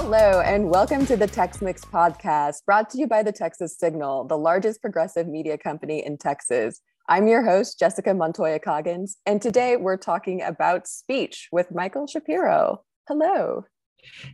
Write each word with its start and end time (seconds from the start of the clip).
Hello, 0.00 0.40
and 0.42 0.70
welcome 0.70 1.04
to 1.06 1.16
the 1.16 1.26
Tex 1.26 1.60
Mix 1.60 1.84
podcast, 1.84 2.64
brought 2.64 2.88
to 2.90 2.98
you 2.98 3.08
by 3.08 3.24
the 3.24 3.32
Texas 3.32 3.76
Signal, 3.76 4.22
the 4.28 4.38
largest 4.38 4.80
progressive 4.80 5.26
media 5.26 5.58
company 5.58 6.06
in 6.06 6.16
Texas. 6.16 6.80
I'm 7.08 7.26
your 7.26 7.44
host, 7.44 7.80
Jessica 7.80 8.14
Montoya 8.14 8.60
Coggins, 8.60 9.16
and 9.26 9.42
today 9.42 9.76
we're 9.76 9.96
talking 9.96 10.40
about 10.40 10.86
speech 10.86 11.48
with 11.50 11.74
Michael 11.74 12.06
Shapiro. 12.06 12.84
Hello. 13.08 13.64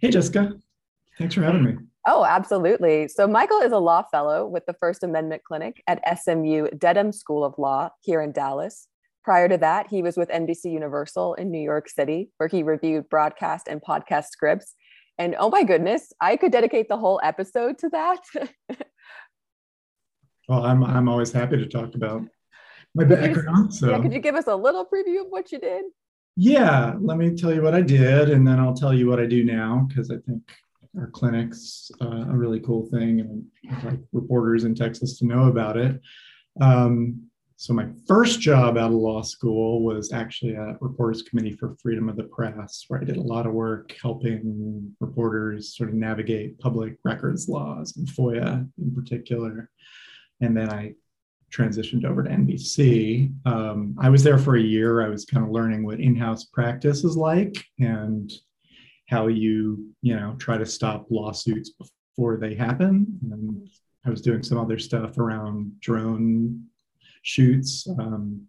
Hey, 0.03 0.11
Jessica. 0.11 0.53
Thanks 1.19 1.35
for 1.35 1.43
having 1.43 1.65
me. 1.65 1.77
Oh, 2.07 2.27
absolutely. 2.27 3.09
So, 3.09 3.27
Michael 3.27 3.61
is 3.61 3.73
a 3.73 3.79
law 3.79 4.03
fellow 4.03 4.47
with 4.47 4.67
the 4.67 4.75
First 4.75 5.03
Amendment 5.03 5.45
Clinic 5.45 5.83
at 5.87 6.03
SMU 6.19 6.69
Dedman 6.77 7.15
School 7.15 7.43
of 7.43 7.55
Law 7.57 7.89
here 8.03 8.21
in 8.21 8.33
Dallas. 8.33 8.87
Prior 9.25 9.49
to 9.49 9.57
that, 9.57 9.87
he 9.89 10.03
was 10.03 10.19
with 10.19 10.29
NBC 10.29 10.71
Universal 10.71 11.35
in 11.35 11.51
New 11.51 11.63
York 11.63 11.89
City, 11.89 12.29
where 12.37 12.51
he 12.51 12.63
reviewed 12.63 13.09
broadcast 13.09 13.67
and 13.67 13.81
podcast 13.81 14.27
scripts. 14.27 14.75
And 15.19 15.37
oh 15.39 15.49
my 15.49 15.63
goodness, 15.63 16.13
I 16.21 16.37
could 16.37 16.53
dedicate 16.53 16.89
the 16.89 16.97
whole 16.97 17.21
episode 17.23 17.79
to 17.79 17.89
that. 17.91 18.21
well, 20.49 20.65
I'm 20.65 20.83
I'm 20.83 21.09
always 21.09 21.33
happy 21.33 21.57
to 21.57 21.67
talk 21.67 21.95
about 21.95 22.23
my 22.95 23.05
background. 23.05 23.75
So 23.75 23.91
yeah, 23.91 24.01
could 24.01 24.13
you 24.13 24.21
give 24.21 24.35
us 24.35 24.47
a 24.47 24.57
little 24.57 24.85
preview 24.85 25.21
of 25.21 25.27
what 25.29 25.53
you 25.53 25.59
did? 25.59 25.85
Yeah, 26.37 26.95
let 27.01 27.17
me 27.17 27.35
tell 27.37 27.55
you 27.55 27.63
what 27.63 27.75
I 27.75 27.81
did, 27.81 28.31
and 28.31 28.47
then 28.47 28.59
I'll 28.59 28.75
tell 28.75 28.93
you 28.93 29.09
what 29.09 29.21
I 29.21 29.27
do 29.27 29.45
now 29.45 29.87
because 29.89 30.11
I 30.11 30.17
think 30.27 30.43
our 30.99 31.09
clinic's 31.09 31.91
uh, 32.01 32.27
a 32.29 32.37
really 32.37 32.61
cool 32.61 32.87
thing, 32.87 33.21
and 33.21 33.45
I'd 33.71 33.85
like 33.85 34.01
reporters 34.13 34.65
in 34.65 34.75
Texas 34.75 35.19
to 35.19 35.27
know 35.27 35.45
about 35.45 35.77
it. 35.77 36.01
Um, 36.61 37.29
so 37.65 37.73
my 37.73 37.87
first 38.07 38.43
job 38.43 38.77
out 38.77 38.91
of 38.91 38.97
law 38.99 39.23
school 39.23 39.83
was 39.83 40.13
actually 40.13 40.55
at 40.55 40.83
Reporters 40.83 41.23
Committee 41.23 41.57
for 41.57 41.75
Freedom 41.81 42.11
of 42.11 42.17
the 42.19 42.25
Press, 42.25 42.85
where 42.89 43.01
I 43.01 43.05
did 43.05 43.17
a 43.17 43.23
lot 43.23 43.47
of 43.47 43.55
work 43.55 43.97
helping 44.03 44.95
reporters 45.01 45.75
sort 45.75 45.89
of 45.89 45.95
navigate 45.95 46.59
public 46.59 46.99
records 47.05 47.49
laws 47.49 47.97
and 47.97 48.07
FOIA 48.07 48.69
in 48.77 48.95
particular. 48.95 49.71
And 50.43 50.55
then 50.55 50.69
I 50.69 50.93
transitioned 51.51 52.05
over 52.05 52.23
to 52.23 52.29
NBC. 52.29 53.33
Um, 53.47 53.97
I 53.99 54.11
was 54.11 54.23
there 54.23 54.37
for 54.37 54.57
a 54.57 54.63
year. 54.63 55.01
I 55.01 55.09
was 55.09 55.25
kind 55.25 55.43
of 55.43 55.51
learning 55.51 55.87
what 55.87 56.01
in-house 56.01 56.45
practice 56.45 57.03
is 57.03 57.17
like 57.17 57.65
and 57.79 58.31
how 59.09 59.29
you, 59.29 59.89
you 60.03 60.15
know, 60.15 60.37
try 60.39 60.59
to 60.59 60.67
stop 60.67 61.07
lawsuits 61.09 61.71
before 61.71 62.37
they 62.37 62.55
happen. 62.55 63.19
And 63.33 63.71
I 64.05 64.11
was 64.11 64.21
doing 64.21 64.43
some 64.43 64.59
other 64.59 64.79
stuff 64.79 65.17
around 65.17 65.81
drone 65.81 66.67
shoots. 67.25 67.89
Um, 67.99 68.47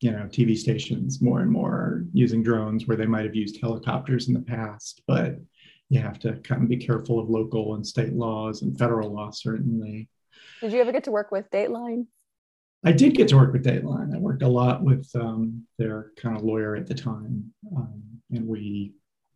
you 0.00 0.10
know, 0.10 0.24
TV 0.24 0.56
stations 0.56 1.22
more 1.22 1.40
and 1.40 1.50
more 1.50 2.04
using 2.12 2.42
drones 2.42 2.86
where 2.86 2.96
they 2.96 3.06
might 3.06 3.24
have 3.24 3.34
used 3.34 3.60
helicopters 3.60 4.28
in 4.28 4.34
the 4.34 4.40
past, 4.40 5.02
but 5.06 5.36
you 5.88 6.00
have 6.00 6.18
to 6.20 6.34
kind 6.38 6.62
of 6.62 6.68
be 6.68 6.76
careful 6.76 7.18
of 7.18 7.30
local 7.30 7.74
and 7.74 7.86
state 7.86 8.12
laws 8.12 8.62
and 8.62 8.78
federal 8.78 9.14
law, 9.14 9.30
certainly. 9.30 10.08
Did 10.60 10.72
you 10.72 10.80
ever 10.80 10.92
get 10.92 11.04
to 11.04 11.10
work 11.10 11.30
with 11.30 11.50
Dateline? 11.50 12.06
I 12.84 12.92
did 12.92 13.14
get 13.14 13.28
to 13.28 13.36
work 13.36 13.52
with 13.52 13.64
Dateline. 13.64 14.14
I 14.14 14.18
worked 14.18 14.42
a 14.42 14.48
lot 14.48 14.82
with 14.82 15.08
um, 15.14 15.64
their 15.78 16.10
kind 16.18 16.36
of 16.36 16.42
lawyer 16.42 16.76
at 16.76 16.86
the 16.86 16.94
time, 16.94 17.52
um, 17.74 18.02
and 18.30 18.46
we 18.46 18.92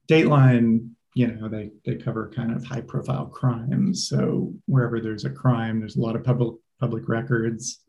Dateline. 0.07 0.91
You 1.15 1.29
know, 1.29 1.49
they 1.49 1.71
they 1.87 1.97
cover 1.97 2.31
kind 2.35 2.55
of 2.55 2.63
high 2.63 2.83
profile 2.83 3.27
crimes. 3.27 4.09
So 4.09 4.53
wherever 4.67 5.01
there's 5.01 5.25
a 5.25 5.31
crime, 5.31 5.81
there's 5.81 5.97
a 5.97 6.01
lot 6.01 6.15
of 6.15 6.25
public 6.25 6.57
public 6.79 7.09
records 7.09 7.81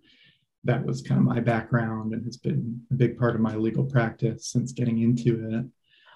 that 0.63 0.85
was 0.85 1.01
kind 1.01 1.19
of 1.19 1.25
my 1.25 1.39
background 1.39 2.13
and 2.13 2.25
has 2.25 2.37
been 2.37 2.81
a 2.91 2.93
big 2.93 3.17
part 3.17 3.35
of 3.35 3.41
my 3.41 3.55
legal 3.55 3.85
practice 3.85 4.47
since 4.47 4.71
getting 4.71 4.99
into 5.01 5.49
it. 5.51 5.65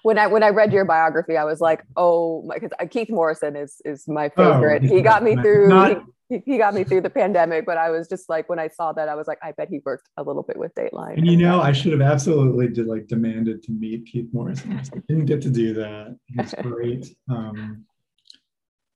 When 0.02 0.18
I 0.18 0.26
when 0.26 0.42
I 0.42 0.50
read 0.50 0.72
your 0.72 0.84
biography, 0.84 1.36
I 1.36 1.44
was 1.44 1.60
like, 1.60 1.82
oh, 1.96 2.46
because 2.52 2.70
Keith 2.90 3.08
Morrison 3.08 3.56
is 3.56 3.80
is 3.86 4.06
my 4.06 4.28
favorite. 4.28 4.82
Oh, 4.84 4.94
he 4.94 5.00
got 5.00 5.22
me 5.22 5.34
through. 5.42 5.68
Not, 5.68 6.04
he, 6.28 6.42
he, 6.44 6.58
got 6.58 6.74
me 6.74 6.84
through 6.84 7.02
the 7.02 7.10
pandemic, 7.10 7.66
but 7.66 7.76
I 7.76 7.90
was 7.90 8.08
just 8.08 8.30
like, 8.30 8.48
when 8.48 8.58
I 8.58 8.68
saw 8.68 8.94
that, 8.94 9.10
I 9.10 9.14
was 9.14 9.26
like, 9.26 9.38
I 9.42 9.52
bet 9.52 9.68
he 9.68 9.80
worked 9.84 10.08
a 10.16 10.22
little 10.22 10.42
bit 10.42 10.56
with 10.56 10.74
Dateline. 10.74 11.18
And 11.18 11.26
you 11.26 11.36
know, 11.36 11.60
I 11.60 11.72
should 11.72 11.92
have 11.92 12.00
absolutely 12.00 12.68
did 12.68 12.86
like 12.86 13.06
demanded 13.08 13.62
to 13.64 13.72
meet 13.72 14.06
Keith 14.06 14.28
Morrison. 14.32 14.78
I 14.78 14.98
didn't 15.06 15.26
get 15.26 15.42
to 15.42 15.50
do 15.50 15.74
that. 15.74 16.18
He's 16.26 16.54
great. 16.62 17.14
Um, 17.30 17.84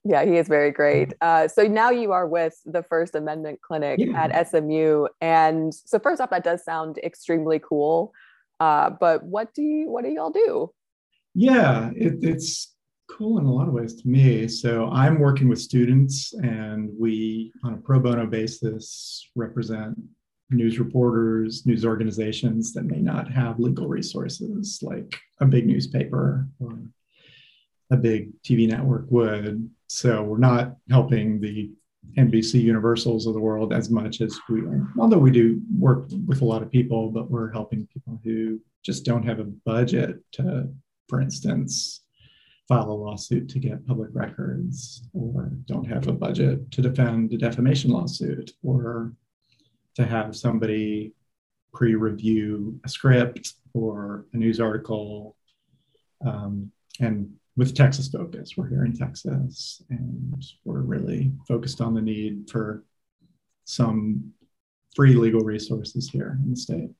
yeah, 0.09 0.25
he 0.25 0.39
is 0.39 0.49
very 0.49 0.71
great. 0.71 1.13
Uh, 1.21 1.49
so 1.49 1.65
now 1.65 1.91
you 1.91 2.13
are 2.13 2.27
with 2.27 2.59
the 2.65 2.83
First 2.83 3.15
Amendment 3.15 3.61
Clinic 3.61 4.01
yeah. 4.01 4.25
at 4.25 4.49
SMU, 4.49 5.07
and 5.21 5.75
so 5.75 5.99
first 5.99 6.19
off, 6.23 6.31
that 6.31 6.43
does 6.43 6.65
sound 6.65 6.97
extremely 7.05 7.59
cool. 7.59 8.15
Uh, 8.59 8.89
but 8.89 9.23
what 9.23 9.53
do 9.53 9.61
you 9.61 9.91
what 9.91 10.05
do 10.05 10.11
y'all 10.11 10.31
do? 10.31 10.73
Yeah, 11.35 11.91
it, 11.95 12.15
it's 12.23 12.75
cool 13.11 13.39
in 13.39 13.45
a 13.45 13.53
lot 13.53 13.69
of 13.69 13.75
ways 13.75 13.95
to 13.97 14.09
me. 14.09 14.49
So 14.49 14.89
I'm 14.89 15.19
working 15.19 15.47
with 15.47 15.61
students, 15.61 16.33
and 16.33 16.89
we, 16.99 17.53
on 17.63 17.75
a 17.75 17.77
pro 17.77 18.01
bono 18.01 18.27
basis, 18.27 19.29
represent 19.37 19.99
news 20.49 20.79
reporters, 20.79 21.67
news 21.67 21.85
organizations 21.85 22.73
that 22.73 22.85
may 22.85 23.01
not 23.01 23.31
have 23.31 23.61
legal 23.61 23.89
resources 23.89 24.79
like 24.81 25.21
a 25.41 25.45
big 25.45 25.67
newspaper 25.67 26.49
or 26.61 26.79
a 27.91 27.97
big 27.97 28.31
TV 28.43 28.67
network 28.67 29.05
would. 29.11 29.69
So 29.89 30.23
we're 30.23 30.39
not 30.39 30.77
helping 30.91 31.41
the 31.41 31.73
NBC 32.17 32.63
Universals 32.63 33.27
of 33.27 33.35
the 33.35 33.41
world 33.41 33.73
as 33.73 33.91
much 33.91 34.21
as 34.21 34.39
we 34.49 34.61
are. 34.61 34.87
Although 34.99 35.19
we 35.19 35.31
do 35.31 35.61
work 35.77 36.09
with 36.27 36.43
a 36.43 36.45
lot 36.45 36.63
of 36.63 36.71
people, 36.71 37.11
but 37.11 37.31
we're 37.31 37.51
helping 37.51 37.89
people 37.93 38.21
who 38.23 38.61
just 38.85 39.05
don't 39.05 39.25
have 39.25 39.41
a 39.41 39.45
budget 39.45 40.21
to, 40.33 40.69
for 41.09 41.21
instance, 41.21 42.03
file 42.69 42.91
a 42.91 42.93
lawsuit 42.93 43.49
to 43.49 43.59
get 43.59 43.87
public 43.87 44.11
records, 44.13 45.09
or 45.15 45.51
don't 45.65 45.87
have 45.87 46.07
a 46.07 46.13
budget 46.13 46.71
to 46.71 46.83
defend 46.83 47.33
a 47.33 47.39
defamation 47.39 47.91
lawsuit, 47.91 48.53
or 48.63 49.13
to 49.95 50.05
have 50.05 50.37
somebody 50.37 51.15
pre 51.73 51.95
review 51.95 52.79
a 52.85 52.89
script 52.89 53.55
or 53.73 54.27
a 54.35 54.37
news 54.37 54.61
article. 54.61 55.35
Um, 56.25 56.71
and 57.01 57.33
with 57.59 57.75
Texas 57.75 58.09
focus. 58.09 58.57
We're 58.57 58.69
here 58.69 58.85
in 58.85 58.97
Texas 58.97 59.83
and 59.91 60.43
we're 60.65 60.81
really 60.81 61.33
focused 61.47 61.81
on 61.81 61.93
the 61.93 62.01
need 62.01 62.49
for 62.49 62.85
some 63.65 64.33
free 64.95 65.15
legal 65.15 65.41
resources 65.41 66.09
here 66.09 66.39
in 66.43 66.51
the 66.51 66.57
state. 66.57 66.91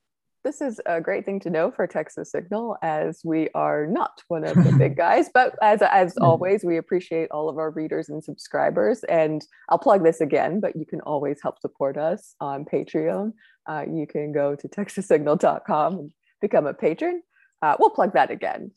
This 0.43 0.61
is 0.61 0.81
a 0.85 1.01
great 1.01 1.25
thing 1.25 1.39
to 1.41 1.51
know 1.51 1.71
for 1.71 1.87
Texas 1.87 2.33
Signal 2.33 2.77
as 2.83 3.21
we 3.25 3.49
are 3.55 3.87
not 3.87 4.23
one 4.27 4.45
of 4.45 4.57
the 4.57 4.73
big 4.73 4.97
guys, 4.97 5.31
but 5.33 5.55
as, 5.63 5.81
as 5.83 6.17
always, 6.19 6.65
we 6.65 6.77
appreciate 6.77 7.31
all 7.31 7.49
of 7.49 7.59
our 7.59 7.71
readers 7.71 8.09
and 8.09 8.23
subscribers. 8.23 9.05
And 9.05 9.45
I'll 9.69 9.79
plug 9.79 10.03
this 10.03 10.21
again, 10.21 10.59
but 10.59 10.75
you 10.75 10.87
can 10.87 11.01
always 11.03 11.39
help 11.41 11.61
support 11.61 11.97
us 11.97 12.35
on 12.41 12.65
Patreon. 12.65 13.33
Uh, 13.69 13.85
you 13.89 14.07
can 14.09 14.33
go 14.33 14.57
to 14.57 14.69
texassignal.com 14.69 15.99
and 15.99 16.13
become 16.41 16.67
a 16.67 16.75
patron. 16.75 17.23
Uh, 17.63 17.77
we'll 17.79 17.91
plug 17.91 18.15
that 18.15 18.31
again. 18.31 18.73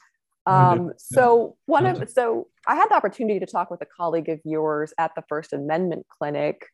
Um, 0.45 0.91
so 0.97 1.55
one 1.65 1.85
of 1.85 2.09
so 2.09 2.47
I 2.67 2.75
had 2.75 2.89
the 2.89 2.95
opportunity 2.95 3.39
to 3.39 3.45
talk 3.45 3.69
with 3.69 3.81
a 3.81 3.85
colleague 3.85 4.29
of 4.29 4.39
yours 4.43 4.93
at 4.97 5.11
the 5.15 5.23
First 5.29 5.53
Amendment 5.53 6.07
Clinic. 6.09 6.65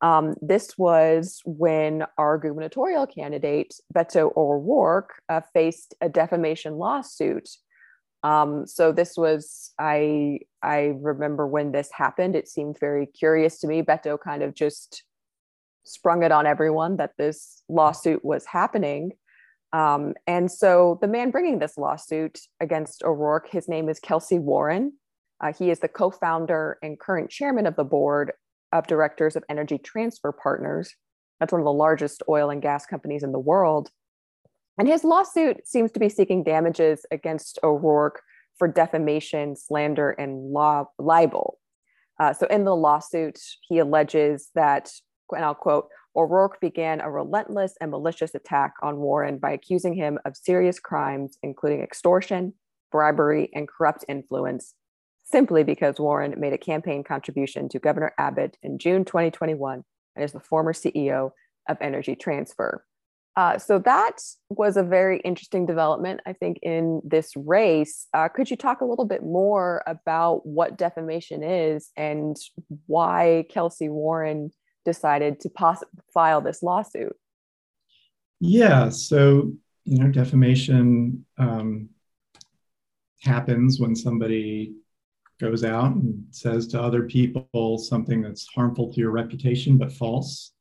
Um, 0.00 0.34
this 0.42 0.76
was 0.76 1.40
when 1.44 2.04
our 2.18 2.38
gubernatorial 2.38 3.06
candidate 3.06 3.74
Beto 3.94 4.36
O'Rourke 4.36 5.14
uh, 5.28 5.40
faced 5.54 5.94
a 6.00 6.08
defamation 6.08 6.74
lawsuit. 6.74 7.48
Um, 8.22 8.66
so 8.66 8.92
this 8.92 9.16
was 9.16 9.72
I 9.78 10.40
I 10.62 10.94
remember 11.00 11.46
when 11.46 11.72
this 11.72 11.90
happened. 11.92 12.36
It 12.36 12.48
seemed 12.48 12.78
very 12.78 13.06
curious 13.06 13.58
to 13.60 13.66
me. 13.66 13.82
Beto 13.82 14.18
kind 14.20 14.42
of 14.42 14.54
just 14.54 15.02
sprung 15.84 16.22
it 16.22 16.32
on 16.32 16.46
everyone 16.46 16.96
that 16.96 17.12
this 17.16 17.62
lawsuit 17.68 18.24
was 18.24 18.44
happening. 18.44 19.12
Um, 19.76 20.14
and 20.26 20.50
so 20.50 20.96
the 21.02 21.06
man 21.06 21.30
bringing 21.30 21.58
this 21.58 21.76
lawsuit 21.76 22.38
against 22.60 23.04
O'Rourke, 23.04 23.50
his 23.50 23.68
name 23.68 23.90
is 23.90 24.00
Kelcy 24.00 24.40
Warren. 24.40 24.94
Uh, 25.38 25.52
he 25.52 25.70
is 25.70 25.80
the 25.80 25.88
co 25.88 26.10
founder 26.10 26.78
and 26.82 26.98
current 26.98 27.28
chairman 27.28 27.66
of 27.66 27.76
the 27.76 27.84
board 27.84 28.32
of 28.72 28.86
directors 28.86 29.36
of 29.36 29.44
Energy 29.50 29.76
Transfer 29.76 30.32
Partners. 30.32 30.94
That's 31.38 31.52
one 31.52 31.60
of 31.60 31.66
the 31.66 31.72
largest 31.72 32.22
oil 32.26 32.48
and 32.48 32.62
gas 32.62 32.86
companies 32.86 33.22
in 33.22 33.32
the 33.32 33.38
world. 33.38 33.90
And 34.78 34.88
his 34.88 35.04
lawsuit 35.04 35.68
seems 35.68 35.92
to 35.92 36.00
be 36.00 36.08
seeking 36.08 36.42
damages 36.42 37.04
against 37.10 37.58
O'Rourke 37.62 38.22
for 38.56 38.68
defamation, 38.68 39.56
slander, 39.56 40.12
and 40.12 40.52
law, 40.54 40.86
libel. 40.98 41.58
Uh, 42.18 42.32
so 42.32 42.46
in 42.46 42.64
the 42.64 42.74
lawsuit, 42.74 43.38
he 43.68 43.78
alleges 43.78 44.48
that, 44.54 44.90
and 45.32 45.44
I'll 45.44 45.54
quote, 45.54 45.88
O'Rourke 46.14 46.60
began 46.60 47.00
a 47.00 47.10
relentless 47.10 47.74
and 47.80 47.90
malicious 47.90 48.34
attack 48.34 48.74
on 48.82 48.96
Warren 48.96 49.38
by 49.38 49.52
accusing 49.52 49.94
him 49.94 50.18
of 50.24 50.36
serious 50.36 50.80
crimes, 50.80 51.36
including 51.42 51.82
extortion, 51.82 52.54
bribery, 52.90 53.50
and 53.54 53.68
corrupt 53.68 54.04
influence, 54.08 54.74
simply 55.24 55.62
because 55.62 56.00
Warren 56.00 56.34
made 56.38 56.54
a 56.54 56.58
campaign 56.58 57.04
contribution 57.04 57.68
to 57.68 57.78
Governor 57.78 58.14
Abbott 58.18 58.56
in 58.62 58.78
June 58.78 59.04
2021 59.04 59.84
and 60.14 60.24
is 60.24 60.32
the 60.32 60.40
former 60.40 60.72
CEO 60.72 61.32
of 61.68 61.76
Energy 61.80 62.16
Transfer. 62.16 62.84
Uh, 63.36 63.58
so 63.58 63.78
that 63.78 64.22
was 64.48 64.78
a 64.78 64.82
very 64.82 65.20
interesting 65.20 65.66
development, 65.66 66.20
I 66.26 66.32
think, 66.32 66.58
in 66.62 67.02
this 67.04 67.36
race. 67.36 68.06
Uh, 68.14 68.28
could 68.28 68.50
you 68.50 68.56
talk 68.56 68.80
a 68.80 68.86
little 68.86 69.04
bit 69.04 69.22
more 69.22 69.82
about 69.86 70.46
what 70.46 70.78
defamation 70.78 71.42
is 71.42 71.90
and 71.98 72.34
why 72.86 73.44
Kelcy 73.54 73.90
Warren 73.90 74.52
decided 74.86 75.40
to 75.40 75.50
poss- 75.50 75.84
file 76.14 76.40
this 76.40 76.62
lawsuit? 76.62 77.14
Yeah, 78.40 78.88
so 78.88 79.52
you 79.84 79.98
know, 79.98 80.10
defamation 80.10 81.26
um, 81.38 81.90
happens 83.22 83.78
when 83.78 83.94
somebody 83.94 84.74
goes 85.38 85.64
out 85.64 85.94
and 85.94 86.24
says 86.30 86.66
to 86.68 86.80
other 86.80 87.02
people 87.02 87.76
something 87.76 88.22
that's 88.22 88.46
harmful 88.46 88.92
to 88.92 89.00
your 89.00 89.10
reputation 89.10 89.76
but 89.76 89.92
false. 89.92 90.52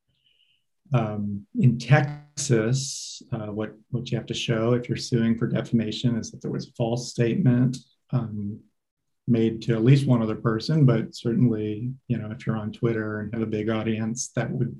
Um, 0.94 1.45
in 1.60 1.80
Texas, 1.80 3.21
uh, 3.31 3.48
what 3.48 3.74
what 3.89 4.12
you 4.12 4.18
have 4.18 4.28
to 4.28 4.33
show 4.33 4.74
if 4.74 4.89
you're 4.89 4.98
suing 4.98 5.38
for 5.38 5.48
defamation 5.48 6.18
is 6.18 6.31
that 6.31 6.42
there 6.42 6.51
was 6.51 6.68
a 6.68 6.74
false 6.74 7.10
statement 7.12 7.78
um, 8.12 8.60
made 9.27 9.62
to 9.63 9.74
at 9.74 9.83
least 9.83 10.07
one 10.07 10.22
other 10.22 10.36
person, 10.36 10.86
but 10.86 11.16
certainly, 11.16 11.92
you 12.07 12.18
know, 12.18 12.30
if 12.31 12.45
you're 12.45 12.57
on 12.57 12.72
Twitter 12.72 13.22
and 13.22 13.33
have 13.33 13.42
a 13.42 13.48
big 13.48 13.69
audience, 13.69 14.30
that 14.36 14.51
would 14.51 14.80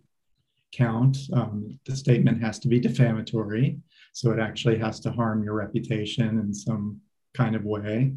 count. 0.72 1.18
Um, 1.34 1.80
the 1.86 1.96
statement 1.96 2.42
has 2.42 2.60
to 2.60 2.68
be 2.68 2.80
defamatory, 2.80 3.80
so 4.14 4.32
it 4.32 4.40
actually 4.40 4.78
has 4.80 5.00
to 5.02 5.12
harm 5.12 5.44
your 5.44 5.54
reputation 5.54 6.40
in 6.40 6.54
some 6.54 7.02
kind 7.34 7.56
of 7.56 7.64
way. 7.64 8.14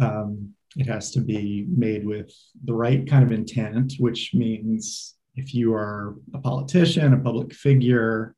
Um, 0.00 0.54
it 0.76 0.86
has 0.86 1.10
to 1.12 1.20
be 1.20 1.66
made 1.68 2.06
with 2.06 2.32
the 2.64 2.74
right 2.74 3.06
kind 3.06 3.24
of 3.24 3.32
intent, 3.32 3.94
which 3.98 4.32
means 4.34 5.14
if 5.34 5.54
you 5.54 5.74
are 5.74 6.16
a 6.34 6.38
politician, 6.38 7.14
a 7.14 7.18
public 7.18 7.52
figure, 7.52 8.35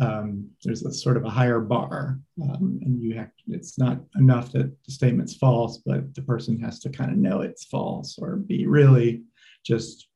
um, 0.00 0.48
there's 0.62 0.84
a 0.84 0.92
sort 0.92 1.16
of 1.16 1.24
a 1.24 1.30
higher 1.30 1.60
bar, 1.60 2.20
um, 2.42 2.78
and 2.82 3.02
you 3.02 3.14
have 3.14 3.30
it's 3.48 3.78
not 3.78 4.00
enough 4.16 4.52
that 4.52 4.72
the 4.84 4.92
statement's 4.92 5.36
false, 5.36 5.78
but 5.84 6.14
the 6.14 6.22
person 6.22 6.58
has 6.60 6.78
to 6.80 6.90
kind 6.90 7.10
of 7.10 7.18
know 7.18 7.40
it's 7.40 7.64
false 7.64 8.18
or 8.18 8.36
be 8.36 8.66
really 8.66 9.22
just 9.64 10.08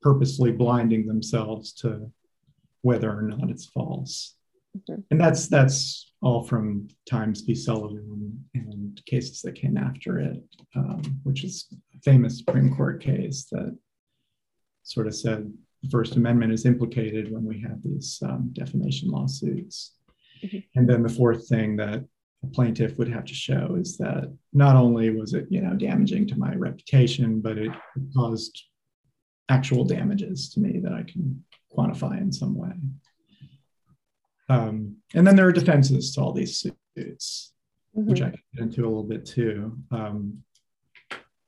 purposely 0.00 0.52
blinding 0.52 1.06
themselves 1.06 1.72
to 1.72 2.10
whether 2.82 3.10
or 3.10 3.22
not 3.22 3.50
it's 3.50 3.66
false. 3.66 4.34
And 5.10 5.20
that's 5.20 5.48
that's 5.48 6.12
all 6.22 6.44
from 6.44 6.88
Times 7.08 7.40
v. 7.40 7.54
Sullivan 7.54 8.44
and 8.54 9.00
cases 9.06 9.42
that 9.42 9.54
came 9.54 9.76
after 9.76 10.20
it, 10.20 10.42
um, 10.76 11.20
which 11.24 11.44
is 11.44 11.66
a 11.94 12.00
famous 12.00 12.38
Supreme 12.38 12.74
Court 12.74 13.02
case 13.02 13.46
that 13.50 13.76
sort 14.84 15.06
of 15.06 15.14
said 15.14 15.52
the 15.82 15.90
First 15.90 16.16
Amendment 16.16 16.52
is 16.52 16.66
implicated 16.66 17.30
when 17.30 17.44
we 17.44 17.60
have 17.60 17.78
these 17.84 18.18
um, 18.24 18.50
defamation 18.52 19.10
lawsuits. 19.10 19.94
Mm-hmm. 20.44 20.58
And 20.76 20.88
then 20.88 21.02
the 21.02 21.08
fourth 21.08 21.48
thing 21.48 21.76
that 21.76 22.04
a 22.44 22.46
plaintiff 22.46 22.96
would 22.98 23.08
have 23.08 23.24
to 23.24 23.34
show 23.34 23.76
is 23.78 23.96
that 23.98 24.32
not 24.52 24.76
only 24.76 25.10
was 25.10 25.34
it 25.34 25.46
you 25.50 25.60
know 25.60 25.74
damaging 25.74 26.26
to 26.28 26.38
my 26.38 26.54
reputation, 26.54 27.40
but 27.40 27.58
it 27.58 27.72
caused 28.14 28.64
actual 29.48 29.84
damages 29.84 30.50
to 30.50 30.60
me 30.60 30.78
that 30.80 30.92
I 30.92 31.02
can 31.02 31.42
quantify 31.76 32.20
in 32.20 32.32
some 32.32 32.54
way. 32.54 32.72
Um, 34.48 34.96
and 35.14 35.26
then 35.26 35.36
there 35.36 35.46
are 35.46 35.52
defenses 35.52 36.14
to 36.14 36.20
all 36.20 36.32
these 36.32 36.58
suits, 36.58 37.52
mm-hmm. 37.96 38.08
which 38.08 38.22
I 38.22 38.30
can 38.30 38.42
get 38.54 38.62
into 38.62 38.82
a 38.82 38.88
little 38.88 39.04
bit 39.04 39.26
too. 39.26 39.76
Um, 39.90 40.42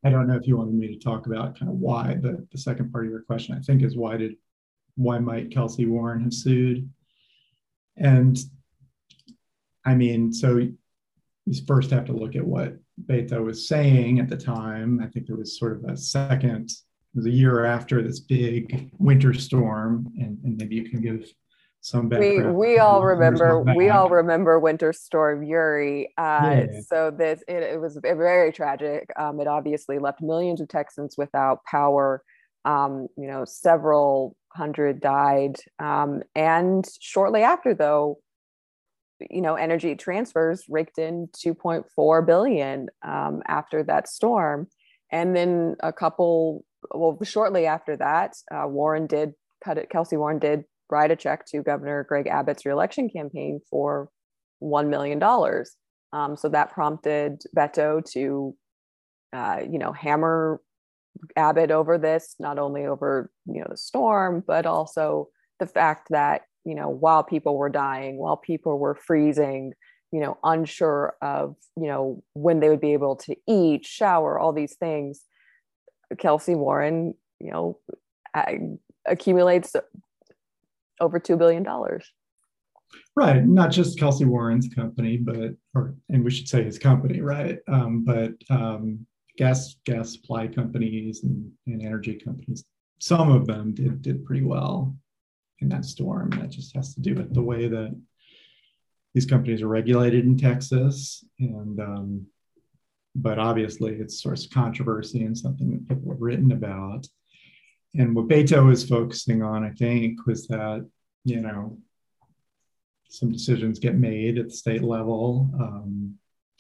I 0.03 0.11
don't 0.11 0.27
know 0.27 0.37
if 0.37 0.47
you 0.47 0.57
wanted 0.57 0.75
me 0.75 0.89
to 0.89 0.99
talk 0.99 1.27
about 1.27 1.59
kind 1.59 1.71
of 1.71 1.77
why 1.77 2.15
the, 2.15 2.47
the 2.53 2.59
second 2.59 2.91
part 2.91 3.05
of 3.05 3.11
your 3.11 3.23
question, 3.23 3.55
I 3.55 3.61
think, 3.61 3.83
is 3.83 3.97
why 3.97 4.17
did 4.17 4.37
why 4.97 5.19
might 5.19 5.51
Kelcy 5.51 5.87
Warren 5.87 6.23
have 6.23 6.33
sued? 6.33 6.89
And 7.97 8.39
I 9.85 9.95
mean, 9.95 10.33
so 10.33 10.57
you 10.57 10.77
first 11.67 11.91
have 11.91 12.05
to 12.07 12.13
look 12.13 12.37
at 12.37 12.47
what 12.47 12.77
Beto 13.07 13.45
was 13.45 13.69
saying 13.69 14.21
at 14.21 14.29
the 14.29 14.37
time. 14.37 15.01
I 15.03 15.07
think 15.07 15.27
there 15.27 15.37
was 15.37 15.59
sort 15.59 15.77
of 15.77 15.85
a 15.85 15.97
second, 15.97 16.71
it 16.71 17.17
was 17.17 17.27
a 17.27 17.31
year 17.31 17.65
after 17.65 18.03
this 18.03 18.21
big 18.21 18.91
winter 18.99 19.35
storm, 19.35 20.13
and, 20.19 20.39
and 20.45 20.57
maybe 20.57 20.77
you 20.77 20.89
can 20.89 21.01
give 21.01 21.31
some 21.81 22.09
background. 22.09 22.55
We 22.57 22.73
we 22.73 22.79
all 22.79 23.03
remember 23.03 23.63
we 23.75 23.89
all 23.89 24.09
remember 24.11 24.59
Winter 24.59 24.93
Storm 24.93 25.43
Uri. 25.43 26.13
Uh, 26.19 26.65
yeah. 26.73 26.81
So 26.87 27.11
this 27.11 27.43
it, 27.49 27.63
it, 27.63 27.81
was 27.81 27.99
very 28.03 28.53
tragic. 28.53 29.11
Um, 29.19 29.41
it 29.41 29.47
obviously 29.47 29.99
left 29.99 30.21
millions 30.21 30.61
of 30.61 30.69
Texans 30.69 31.17
without 31.17 31.65
power. 31.65 32.23
Um, 32.65 33.09
you 33.17 33.27
know, 33.27 33.45
several 33.47 34.37
hundred 34.53 35.01
died, 35.01 35.57
um, 35.79 36.23
and 36.35 36.87
shortly 37.01 37.43
after, 37.43 37.73
though, 37.73 38.19
you 39.31 39.41
know, 39.41 39.55
Energy 39.55 39.95
Transfers 39.95 40.65
raked 40.69 40.99
in 40.99 41.29
2.4 41.29 42.27
billion 42.27 42.89
um, 43.03 43.43
after 43.49 43.83
that 43.85 44.09
storm, 44.09 44.69
and 45.11 45.35
then 45.35 45.77
a 45.81 45.93
couple. 45.93 46.65
Well, 46.93 47.19
shortly 47.23 47.67
after 47.67 47.97
that, 47.97 48.35
uh, 48.51 48.67
Warren 48.67 49.07
did 49.07 49.33
cut 49.65 49.79
it. 49.79 49.89
Kelcy 49.91 50.19
Warren 50.19 50.39
did 50.39 50.65
write 50.91 51.11
a 51.11 51.17
check 51.17 51.47
to 51.47 51.63
Governor 51.63 52.05
Greg 52.09 52.27
Abbott's 52.27 52.67
reelection 52.67 53.09
campaign 53.09 53.61
for 53.71 54.09
$1 54.63 54.89
million. 54.89 55.23
Um, 56.13 56.37
so 56.37 56.49
that 56.49 56.73
prompted 56.73 57.43
Beto 57.57 58.05
to, 58.13 58.55
uh, 59.33 59.61
you 59.71 59.79
know, 59.79 59.93
hammer 59.93 60.61
Abbott 61.37 61.71
over 61.71 61.99
this, 61.99 62.35
not 62.39 62.59
only 62.59 62.87
over, 62.87 63.31
you 63.47 63.61
know, 63.61 63.67
the 63.71 63.77
storm, 63.77 64.43
but 64.47 64.67
also 64.67 65.29
the 65.59 65.67
fact 65.67 66.09
that, 66.11 66.43
you 66.65 66.75
know, 66.75 66.89
while 66.89 67.23
people 67.23 67.57
were 67.57 67.69
dying, 67.69 68.17
while 68.17 68.37
people 68.37 68.79
were 68.79 68.95
freezing, 68.95 69.73
you 70.13 70.21
know, 70.21 70.39
unsure 70.43 71.15
of, 71.23 71.57
you 71.77 71.87
know, 71.87 72.23
when 72.35 72.61
they 72.61 72.69
would 72.69 72.81
be 72.81 72.93
able 72.93 73.17
to 73.17 73.37
eat, 73.47 73.87
shower, 73.87 74.39
all 74.39 74.53
these 74.53 74.75
things, 74.77 75.23
Kelcy 76.15 76.57
Warren, 76.57 77.15
you 77.39 77.51
know, 77.51 77.79
accumulates 79.07 79.75
over 81.01 81.19
$2 81.19 81.39
billion. 81.39 81.67
Right. 83.15 83.45
Not 83.45 83.71
just 83.71 83.99
Kelcy 83.99 84.27
Warren's 84.27 84.69
company, 84.75 85.17
but, 85.17 85.55
or, 85.75 85.95
and 86.09 86.25
we 86.25 86.31
should 86.31 86.49
say 86.49 86.65
his 86.65 86.79
company, 86.79 87.21
right? 87.21 87.59
Um, 87.69 88.05
but 88.05 88.33
um, 88.51 89.07
gas, 89.37 89.77
gas 89.85 90.13
supply 90.13 90.49
companies 90.49 91.23
and, 91.23 91.51
and 91.67 91.83
energy 91.83 92.15
companies, 92.15 92.65
some 92.99 93.31
of 93.31 93.47
them 93.47 93.73
did, 93.75 94.03
did 94.03 94.25
pretty 94.25 94.45
well 94.45 94.97
in 95.61 95.69
that 95.69 95.85
storm. 95.85 96.31
That 96.31 96.51
just 96.51 96.75
has 96.75 96.95
to 96.95 97.01
do 97.01 97.15
with 97.15 97.33
the 97.33 97.43
way 97.43 97.69
that 97.69 97.97
these 99.15 99.27
companies 99.27 99.63
are 99.63 99.69
regulated 99.69 100.25
in 100.25 100.37
Texas. 100.37 101.25
And, 101.39 101.81
um, 101.81 102.27
but 103.15 103.39
obviously 103.39 103.95
it's 103.95 104.23
source 104.23 104.45
of 104.45 104.53
controversy 104.53 105.25
and 105.25 105.37
something 105.37 105.71
that 105.71 105.89
people 105.89 106.13
have 106.13 106.21
written 106.21 106.53
about. 106.53 107.07
And 107.95 108.15
what 108.15 108.29
Beto 108.29 108.67
was 108.67 108.89
focusing 108.89 109.43
on, 109.43 109.65
I 109.65 109.71
think, 109.71 110.27
was 110.27 110.47
that, 110.49 110.89
you 111.25 111.41
know, 111.41 111.79
some 113.09 113.33
decisions 113.33 113.81
get 113.81 113.97
made 113.97 114.39
at 114.39 114.51
the 114.51 114.55
state 114.55 114.83
level 114.83 115.51
um, 115.59 116.15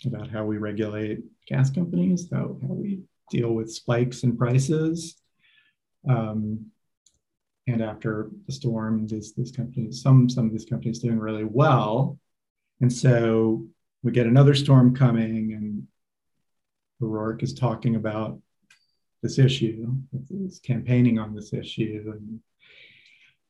about 0.04 0.28
how 0.28 0.44
we 0.44 0.58
regulate 0.58 1.20
gas 1.46 1.70
companies, 1.70 2.28
how, 2.32 2.56
how 2.62 2.75
we 2.75 3.02
deal 3.30 3.50
with 3.50 3.72
spikes 3.72 4.25
in 4.25 4.37
prices. 4.37 5.16
Um, 6.08 6.66
and 7.68 7.80
after 7.80 8.30
the 8.46 8.52
storm, 8.52 9.06
these, 9.06 9.34
these 9.34 9.52
companies, 9.52 10.02
some, 10.02 10.28
some 10.28 10.46
of 10.46 10.52
these 10.52 10.64
companies 10.64 10.99
doing 10.99 11.20
really 11.20 11.44
well. 11.44 12.18
And 12.80 12.92
so 12.92 13.66
we 14.02 14.10
get 14.10 14.26
another 14.26 14.54
storm 14.54 14.96
coming, 14.96 15.52
and 15.52 15.87
O'Rourke 17.00 17.42
is 17.42 17.54
talking 17.54 17.94
about 17.94 18.40
this 19.22 19.38
issue, 19.38 19.94
is 20.30 20.60
campaigning 20.60 21.18
on 21.18 21.34
this 21.34 21.52
issue. 21.52 22.12
And 22.14 22.40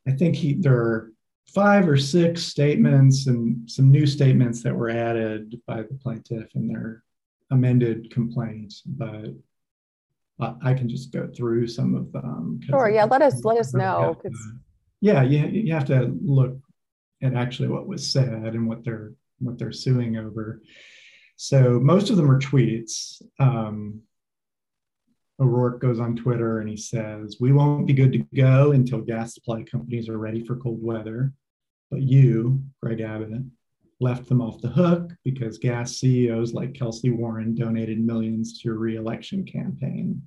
I 0.06 0.16
think 0.16 0.34
he, 0.36 0.54
there 0.54 0.76
are 0.76 1.12
five 1.54 1.88
or 1.88 1.96
six 1.96 2.42
statements 2.42 3.26
and 3.26 3.68
some 3.70 3.90
new 3.90 4.06
statements 4.06 4.62
that 4.62 4.74
were 4.74 4.90
added 4.90 5.60
by 5.66 5.82
the 5.82 5.98
plaintiff 6.02 6.54
in 6.54 6.68
their 6.68 7.02
amended 7.50 8.10
complaint, 8.10 8.74
but 8.86 9.34
I 10.62 10.74
can 10.74 10.88
just 10.88 11.12
go 11.12 11.28
through 11.36 11.66
some 11.66 11.94
of 11.94 12.12
them. 12.12 12.60
Sure. 12.64 12.88
Yeah. 12.88 13.04
Let 13.04 13.20
us 13.20 13.44
let 13.44 13.58
us 13.58 13.74
know. 13.74 14.16
To, 14.22 14.30
yeah, 15.00 15.22
you, 15.22 15.46
you 15.46 15.74
have 15.74 15.84
to 15.86 16.16
look 16.22 16.56
at 17.22 17.34
actually 17.34 17.68
what 17.68 17.86
was 17.86 18.10
said 18.10 18.54
and 18.54 18.66
what 18.66 18.84
they're 18.84 19.12
what 19.38 19.58
they're 19.58 19.72
suing 19.72 20.16
over. 20.16 20.62
So 21.36 21.80
most 21.80 22.10
of 22.10 22.16
them 22.16 22.30
are 22.30 22.40
tweets. 22.40 23.22
Um, 23.38 24.02
O'Rourke 25.40 25.80
goes 25.80 26.00
on 26.00 26.16
Twitter 26.16 26.60
and 26.60 26.68
he 26.68 26.76
says, 26.76 27.38
We 27.40 27.52
won't 27.52 27.86
be 27.86 27.94
good 27.94 28.12
to 28.12 28.18
go 28.34 28.72
until 28.72 29.00
gas 29.00 29.34
supply 29.34 29.62
companies 29.62 30.08
are 30.08 30.18
ready 30.18 30.44
for 30.44 30.56
cold 30.56 30.82
weather. 30.82 31.32
But 31.90 32.02
you, 32.02 32.62
Greg 32.82 33.00
Abbott, 33.00 33.42
left 34.00 34.28
them 34.28 34.40
off 34.40 34.60
the 34.60 34.68
hook 34.68 35.12
because 35.24 35.58
gas 35.58 35.96
CEOs 35.96 36.52
like 36.52 36.72
Kelcy 36.72 37.14
Warren 37.14 37.54
donated 37.54 37.98
millions 37.98 38.60
to 38.60 38.68
your 38.68 38.76
reelection 38.76 39.44
campaign. 39.44 40.22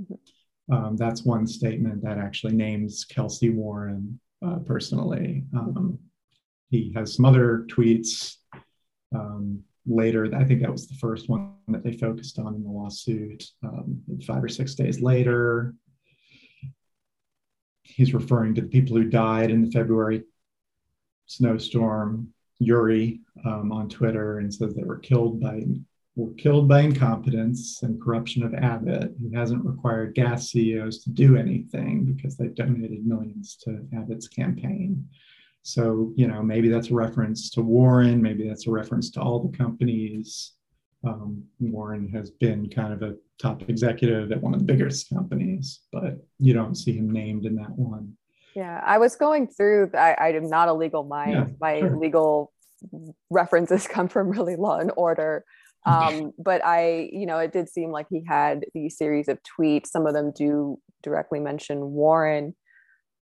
Mm-hmm. 0.00 0.74
Um, 0.74 0.96
that's 0.96 1.24
one 1.24 1.46
statement 1.46 2.02
that 2.02 2.18
actually 2.18 2.54
names 2.54 3.04
Kelcy 3.04 3.52
Warren 3.52 4.20
uh, 4.44 4.58
personally. 4.58 5.44
Um, 5.56 5.98
he 6.70 6.92
has 6.94 7.14
some 7.14 7.24
other 7.24 7.66
tweets 7.68 8.36
um, 9.14 9.64
later. 9.90 10.30
I 10.34 10.44
think 10.44 10.62
that 10.62 10.72
was 10.72 10.86
the 10.86 10.96
first 10.96 11.28
one 11.28 11.54
that 11.68 11.82
they 11.82 11.92
focused 11.92 12.38
on 12.38 12.54
in 12.54 12.62
the 12.62 12.70
lawsuit. 12.70 13.44
Um, 13.62 14.02
five 14.26 14.42
or 14.42 14.48
six 14.48 14.74
days 14.74 15.00
later, 15.00 15.74
he's 17.82 18.14
referring 18.14 18.54
to 18.54 18.62
the 18.62 18.68
people 18.68 18.96
who 18.96 19.04
died 19.04 19.50
in 19.50 19.62
the 19.62 19.70
February 19.70 20.24
snowstorm, 21.26 22.28
Uri, 22.58 23.20
um, 23.44 23.72
on 23.72 23.88
Twitter, 23.88 24.38
and 24.38 24.52
says 24.52 24.74
they 24.74 24.82
were 24.82 24.98
killed 24.98 25.40
by 25.40 25.62
were 26.16 26.34
killed 26.34 26.68
by 26.68 26.80
incompetence 26.80 27.82
and 27.82 28.02
corruption 28.02 28.42
of 28.42 28.52
Abbott, 28.52 29.14
who 29.20 29.30
hasn't 29.34 29.64
required 29.64 30.14
gas 30.14 30.50
CEOs 30.50 31.02
to 31.04 31.10
do 31.10 31.36
anything 31.36 32.04
because 32.04 32.36
they've 32.36 32.54
donated 32.54 33.06
millions 33.06 33.56
to 33.62 33.86
Abbott's 33.96 34.28
campaign. 34.28 35.08
So, 35.62 36.12
you 36.16 36.26
know, 36.26 36.42
maybe 36.42 36.68
that's 36.68 36.90
a 36.90 36.94
reference 36.94 37.50
to 37.50 37.62
Warren, 37.62 38.22
maybe 38.22 38.48
that's 38.48 38.66
a 38.66 38.70
reference 38.70 39.10
to 39.12 39.20
all 39.20 39.40
the 39.40 39.56
companies. 39.56 40.52
Um, 41.04 41.44
Warren 41.58 42.08
has 42.10 42.30
been 42.30 42.68
kind 42.68 42.92
of 42.92 43.02
a 43.02 43.16
top 43.40 43.68
executive 43.68 44.32
at 44.32 44.40
one 44.40 44.52
of 44.54 44.60
the 44.60 44.66
biggest 44.66 45.08
companies, 45.10 45.80
but 45.92 46.18
you 46.38 46.52
don't 46.52 46.74
see 46.74 46.92
him 46.92 47.10
named 47.10 47.46
in 47.46 47.56
that 47.56 47.70
one. 47.70 48.16
Yeah, 48.54 48.82
I 48.84 48.98
was 48.98 49.16
going 49.16 49.48
through, 49.48 49.90
I, 49.94 50.14
I 50.18 50.28
am 50.32 50.48
not 50.48 50.68
a 50.68 50.72
legal 50.72 51.04
mind. 51.04 51.32
Yeah, 51.32 51.46
My 51.60 51.80
sure. 51.80 51.96
legal 51.96 52.52
references 53.30 53.86
come 53.88 54.08
from 54.08 54.30
really 54.30 54.56
law 54.56 54.78
and 54.78 54.92
order. 54.96 55.44
Um, 55.86 56.32
but 56.38 56.64
I, 56.64 57.10
you 57.12 57.26
know, 57.26 57.38
it 57.38 57.52
did 57.52 57.68
seem 57.68 57.90
like 57.90 58.06
he 58.10 58.22
had 58.26 58.64
these 58.74 58.96
series 58.96 59.28
of 59.28 59.38
tweets. 59.42 59.88
Some 59.88 60.06
of 60.06 60.14
them 60.14 60.32
do 60.32 60.78
directly 61.02 61.40
mention 61.40 61.92
Warren. 61.92 62.54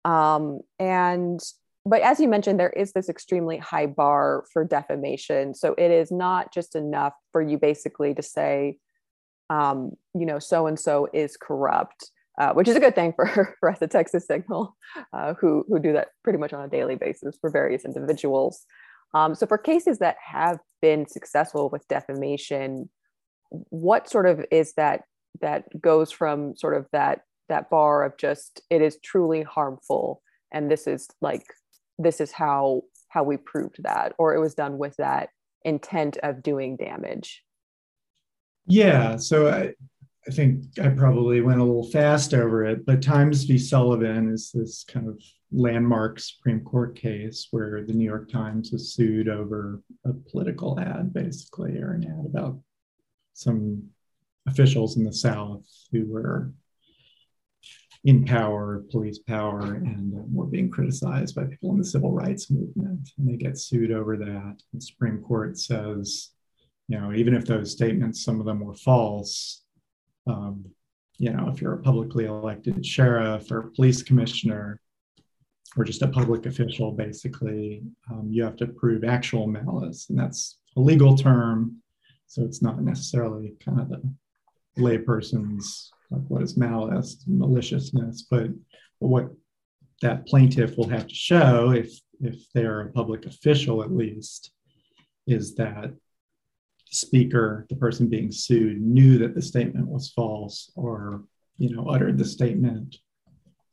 Um, 0.06 0.62
and 0.80 1.40
but 1.88 2.02
as 2.02 2.20
you 2.20 2.28
mentioned, 2.28 2.60
there 2.60 2.70
is 2.72 2.92
this 2.92 3.10
extremely 3.10 3.58
high 3.58 3.86
bar 3.86 4.44
for 4.52 4.66
defamation. 4.66 5.54
So 5.54 5.74
it 5.78 5.92
is 5.92 6.12
not 6.12 6.54
just 6.54 6.76
enough 6.76 7.14
for 7.32 7.42
you 7.42 7.58
basically 7.58 8.14
to 8.16 8.22
say, 8.22 8.78
um, 9.50 9.92
you 10.14 10.26
know, 10.26 10.40
so 10.40 10.68
and 10.68 10.80
so 10.80 11.08
is 11.14 11.38
corrupt, 11.38 12.12
uh, 12.40 12.54
which 12.54 12.68
is 12.68 12.76
a 12.76 12.80
good 12.80 12.96
thing 12.96 13.14
for, 13.16 13.56
for 13.60 13.70
us 13.70 13.82
at 13.82 13.92
Texas 13.92 14.28
Signal, 14.28 14.76
uh, 15.14 15.34
who, 15.40 15.66
who 15.70 15.80
do 15.80 15.94
that 15.94 16.10
pretty 16.24 16.40
much 16.40 16.52
on 16.52 16.64
a 16.64 16.68
daily 16.68 16.96
basis 16.96 17.38
for 17.40 17.50
various 17.50 17.86
individuals. 17.86 18.66
Um, 19.14 19.36
so 19.36 19.48
for 19.48 19.58
cases 19.58 20.00
that 20.00 20.18
have 20.22 20.60
been 20.82 21.08
successful 21.08 21.70
with 21.70 21.88
defamation, 21.88 22.90
what 23.50 24.10
sort 24.10 24.26
of 24.26 24.44
is 24.52 24.74
that 24.74 25.04
that 25.40 25.64
goes 25.82 26.12
from 26.12 26.56
sort 26.58 26.76
of 26.76 26.88
that 26.92 27.22
that 27.48 27.70
bar 27.70 28.04
of 28.04 28.18
just 28.18 28.62
it 28.70 28.82
is 28.82 28.98
truly 29.02 29.42
harmful 29.44 30.22
and 30.52 30.70
this 30.70 30.88
is 30.88 31.08
like 31.22 31.46
this 31.98 32.22
is 32.22 32.32
how 32.32 32.84
how 33.10 33.24
we 33.24 33.38
proved 33.38 33.82
that 33.84 34.14
or 34.18 34.36
it 34.36 34.40
was 34.40 34.54
done 34.54 34.78
with 34.78 34.96
that 34.98 35.30
intent 35.64 36.18
of 36.24 36.44
doing 36.44 36.76
damage. 36.76 37.44
Yeah 38.68 39.16
so 39.16 39.48
i 39.50 39.74
i 40.28 40.32
think 40.32 40.66
i 40.82 40.90
probably 40.90 41.40
went 41.42 41.62
a 41.62 41.64
little 41.64 41.90
fast 41.90 42.34
over 42.34 42.66
it 42.66 42.86
but 42.86 43.02
times 43.02 43.46
v. 43.46 43.58
Sullivan 43.58 44.30
is 44.30 44.52
this 44.54 44.84
kind 44.84 45.08
of 45.08 45.22
landmark 45.54 46.20
supreme 46.20 46.60
court 46.60 46.98
case 46.98 47.48
where 47.52 47.86
the 47.86 47.94
new 47.94 48.04
york 48.04 48.30
times 48.30 48.74
was 48.74 48.94
sued 48.94 49.30
over 49.30 49.82
a 50.06 50.12
political 50.30 50.78
ad 50.78 51.14
basically 51.14 51.78
or 51.78 51.94
an 51.94 52.04
ad 52.04 52.26
about 52.26 52.60
some 53.34 53.82
officials 54.48 54.98
in 54.98 55.06
the 55.06 55.14
south 55.14 55.66
who 55.94 56.06
were 56.06 56.52
in 58.04 58.26
power, 58.26 58.84
police 58.92 59.20
power, 59.20 59.62
and 59.62 60.14
uh, 60.14 60.24
were 60.32 60.46
being 60.46 60.70
criticized 60.70 61.36
by 61.36 61.46
people 61.46 61.72
in 61.72 61.78
the 61.78 61.84
civil 61.84 62.12
rights 62.12 62.50
movement. 62.50 63.10
And 63.18 63.28
they 63.28 63.38
get 63.38 63.58
sued 63.58 63.92
over 63.92 64.18
that. 64.18 64.58
The 64.74 64.82
Supreme 64.82 65.22
Court 65.22 65.58
says, 65.58 66.32
you 66.88 67.00
know, 67.00 67.14
even 67.14 67.34
if 67.34 67.46
those 67.46 67.72
statements, 67.72 68.24
some 68.24 68.40
of 68.40 68.46
them 68.46 68.62
were 68.62 68.76
false, 68.76 69.64
um, 70.28 70.66
you 71.18 71.32
know, 71.32 71.50
if 71.50 71.62
you're 71.62 71.74
a 71.74 71.82
publicly 71.82 72.26
elected 72.26 72.86
sheriff 72.86 73.52
or 73.52 73.72
police 73.76 74.04
commissioner 74.04 74.80
or 75.76 75.84
just 75.84 76.02
a 76.02 76.08
public 76.08 76.46
official, 76.46 76.92
basically, 76.92 77.84
um, 78.12 78.28
you 78.30 78.44
have 78.44 78.56
to 78.58 78.68
prove 78.68 79.04
actual 79.04 79.48
malice. 79.48 80.10
And 80.10 80.18
that's 80.18 80.60
a 80.76 80.80
legal 80.80 81.18
term. 81.18 81.78
So 82.28 82.44
it's 82.44 82.62
not 82.62 82.82
necessarily 82.82 83.54
kind 83.64 83.80
of 83.80 83.90
the 83.90 84.02
layperson's 84.78 85.92
like 86.10 86.22
what 86.28 86.42
is 86.42 86.58
malice, 86.58 87.24
maliciousness, 87.28 88.26
but 88.30 88.50
what 89.00 89.30
that 90.02 90.26
plaintiff 90.28 90.78
will 90.78 90.88
have 90.88 91.08
to 91.08 91.16
show 91.16 91.72
if 91.72 91.92
if 92.20 92.46
they're 92.54 92.82
a 92.82 92.92
public 92.92 93.26
official 93.26 93.84
at 93.84 93.92
least 93.92 94.52
is 95.28 95.56
that 95.56 95.92
the 95.92 96.96
speaker 96.96 97.66
the 97.70 97.76
person 97.76 98.08
being 98.08 98.32
sued 98.32 98.82
knew 98.82 99.18
that 99.18 99.36
the 99.36 99.42
statement 99.42 99.88
was 99.88 100.12
false 100.12 100.72
or 100.76 101.24
you 101.58 101.76
know 101.76 101.88
uttered 101.88 102.18
the 102.18 102.26
statement 102.26 102.98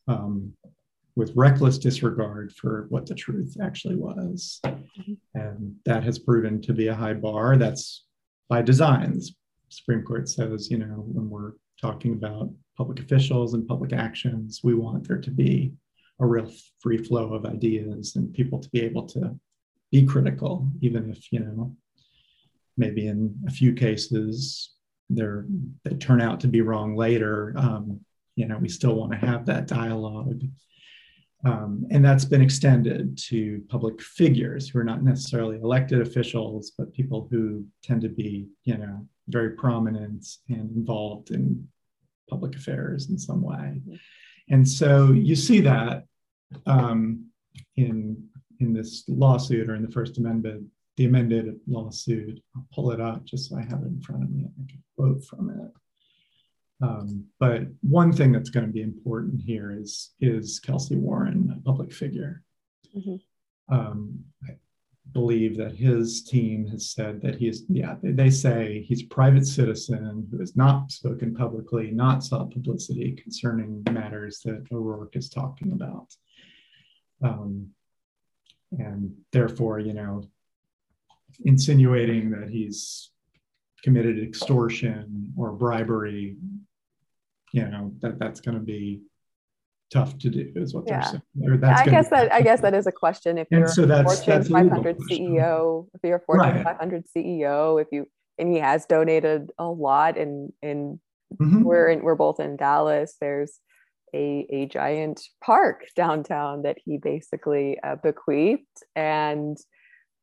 um, 0.09 0.53
with 1.17 1.33
reckless 1.37 1.79
disregard 1.79 2.53
for 2.53 2.87
what 2.89 3.07
the 3.07 3.15
truth 3.15 3.57
actually 3.63 3.97
was 3.97 4.61
mm-hmm. 4.65 5.13
and 5.35 5.75
that 5.87 6.03
has 6.03 6.19
proven 6.19 6.61
to 6.61 6.73
be 6.73 6.89
a 6.89 6.95
high 6.95 7.15
bar 7.15 7.57
that's 7.57 8.05
by 8.49 8.61
design 8.61 9.15
the 9.15 9.31
supreme 9.75 10.03
court 10.03 10.29
says 10.29 10.71
you 10.71 10.79
know 10.79 11.05
when 11.07 11.29
we're 11.29 11.53
talking 11.81 12.13
about 12.13 12.51
public 12.77 13.01
officials 13.01 13.55
and 13.55 13.67
public 13.67 13.93
actions. 13.93 14.61
We 14.63 14.75
want 14.75 15.07
there 15.07 15.21
to 15.21 15.31
be 15.31 15.73
a 16.21 16.27
real 16.27 16.51
free 16.81 16.99
flow 16.99 17.35
of 17.35 17.47
ideas 17.47 18.17
and 18.17 18.33
people 18.33 18.59
to 18.61 18.69
be 18.71 18.83
able 18.83 19.07
to 19.09 19.37
be 19.91 20.05
critical, 20.05 20.69
even 20.81 21.11
if, 21.11 21.33
you 21.33 21.41
know, 21.41 21.77
maybe 22.77 23.07
in 23.07 23.37
a 23.47 23.51
few 23.51 23.73
cases 23.73 24.73
they're, 25.11 25.47
they 25.85 25.95
turn 25.97 26.21
out 26.21 26.41
to 26.41 26.49
be 26.49 26.63
wrong 26.63 26.97
later. 26.97 27.55
Um, 27.57 28.01
you 28.37 28.47
know, 28.47 28.59
we 28.59 28.69
still 28.69 28.95
want 28.95 29.13
to 29.13 29.19
have 29.19 29.47
that 29.47 29.67
dialogue. 29.67 30.43
Um, 31.45 31.87
and 31.91 32.05
that's 32.05 32.25
been 32.25 32.41
extended 32.41 33.19
to 33.29 33.63
public 33.69 34.01
figures 34.01 34.69
who 34.69 34.79
are 34.79 34.85
not 34.85 35.03
necessarily 35.03 35.57
elected 35.57 36.01
officials, 36.01 36.73
but 36.77 36.93
people 36.95 37.29
who 37.31 37.67
tend 37.83 38.01
to 38.03 38.09
be, 38.09 38.47
you 38.65 38.79
know, 38.79 39.07
very 39.29 39.51
prominent 39.51 40.27
and 40.49 40.71
involved 40.75 41.31
in 41.31 41.69
public 42.31 42.57
affairs 42.57 43.11
in 43.11 43.19
some 43.19 43.43
way. 43.43 43.81
And 44.49 44.67
so 44.67 45.13
you 45.13 45.37
see 45.37 45.61
that 45.61 46.05
um, 46.67 47.27
in 47.77 48.29
in 48.61 48.73
this 48.73 49.05
lawsuit 49.09 49.69
or 49.69 49.75
in 49.75 49.83
the 49.83 49.91
First 49.91 50.19
Amendment, 50.19 50.65
the 50.97 51.07
amended 51.07 51.57
lawsuit. 51.67 52.41
I'll 52.55 52.67
pull 52.73 52.93
it 52.93 53.01
up 53.01 53.25
just 53.25 53.51
so 53.51 53.57
I 53.57 53.63
have 53.63 53.83
it 53.83 53.89
in 53.89 54.01
front 54.01 54.23
of 54.23 54.31
me. 54.31 54.45
I 54.45 54.71
can 54.71 54.83
quote 54.97 55.25
from 55.25 55.51
it. 55.51 55.73
Um, 56.83 57.27
but 57.39 57.63
one 57.83 58.13
thing 58.13 58.33
that's 58.33 58.51
going 58.51 58.67
to 58.67 58.73
be 58.73 58.83
important 58.83 59.41
here 59.41 59.71
is 59.71 60.13
is 60.21 60.61
Kelcy 60.61 60.97
Warren 60.97 61.55
a 61.57 61.63
public 61.63 61.93
figure? 61.93 62.43
Mm-hmm. 62.97 63.75
Um, 63.75 64.25
I 64.49 64.57
believe 65.13 65.57
that 65.57 65.75
his 65.75 66.23
team 66.25 66.67
has 66.67 66.91
said 66.91 67.23
that 67.23 67.37
he's, 67.37 67.65
yeah, 67.69 67.95
they, 68.03 68.11
they 68.11 68.31
say 68.31 68.85
he's 68.87 69.03
a 69.03 69.07
private 69.07 69.47
citizen 69.47 70.27
who 70.31 70.39
has 70.41 70.57
not 70.57 70.91
spoken 70.91 71.35
publicly, 71.35 71.91
not 71.91 72.25
sought 72.25 72.51
publicity 72.51 73.13
concerning 73.13 73.83
matters 73.91 74.41
that 74.45 74.67
O'Rourke 74.73 75.17
is 75.17 75.31
talking 75.31 75.73
about. 75.73 76.13
Um, 77.23 77.71
and 78.73 79.15
therefore, 79.33 79.79
you 79.79 79.95
know, 79.95 80.25
insinuating 81.45 82.31
that 82.31 82.51
he's 82.51 83.11
committed 83.85 84.19
extortion 84.19 85.33
or 85.37 85.53
bribery, 85.53 86.37
you 87.53 87.69
know, 87.69 87.93
that 88.01 88.19
that's 88.19 88.41
going 88.41 88.57
to 88.57 88.65
be 88.65 89.03
tough 89.93 90.17
to 90.19 90.31
do 90.31 90.51
is 90.57 90.75
what 90.75 90.85
yeah. 90.87 91.11
they're 91.35 91.61
saying. 91.61 91.65
I 91.65 91.85
guess 91.85 92.09
that 92.09 92.33
I 92.33 92.41
guess 92.41 92.63
that 92.63 92.75
is 92.75 92.87
a 92.87 92.93
question. 92.93 93.37
If 93.37 93.47
you're 93.51 93.69
so 93.69 93.85
that's, 93.85 94.17
Fortune 94.17 94.39
that's 94.39 94.49
500 94.49 94.99
CEO, 95.01 95.87
if 95.93 96.01
you're 96.03 96.17
a 96.17 96.21
Fortune 96.21 96.57
right. 96.57 96.65
500 96.65 97.05
CEO, 97.15 97.81
if 97.81 97.89
you 97.93 98.09
and 98.39 98.51
he 98.51 98.59
has 98.59 98.87
donated 98.87 99.51
a 99.59 99.67
lot, 99.67 100.17
and 100.17 100.51
and 100.63 100.99
mm-hmm. 101.35 101.63
we're 101.63 101.89
in, 101.89 102.03
we're 102.03 102.15
both 102.15 102.41
in 102.41 102.57
Dallas. 102.57 103.17
There's 103.21 103.61
a 104.15 104.47
a 104.51 104.67
giant 104.67 105.21
park 105.45 105.85
downtown 105.95 106.63
that 106.63 106.79
he 106.83 106.97
basically 106.97 107.79
uh, 107.85 107.97
bequeathed, 107.97 108.65
and 108.97 109.59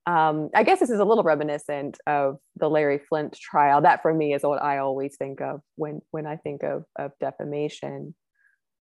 um, 0.08 0.50
I 0.55 0.63
guess 0.63 0.79
this 0.79 0.89
is 0.89 1.00
a 1.00 1.05
little 1.05 1.24
reminiscent 1.24 2.00
of 2.08 2.38
the 2.55 2.70
Larry 2.70 3.00
Flynt 3.00 3.34
trial. 3.34 3.81
That 3.81 4.01
for 4.01 4.13
me 4.13 4.34
is 4.34 4.43
what 4.43 4.62
I 4.62 4.79
always 4.79 5.15
think 5.17 5.41
of 5.41 5.62
when 5.75 6.01
when 6.12 6.25
I 6.25 6.38
think 6.38 6.63
of 6.63 6.86
of 6.98 7.12
defamation. 7.20 8.15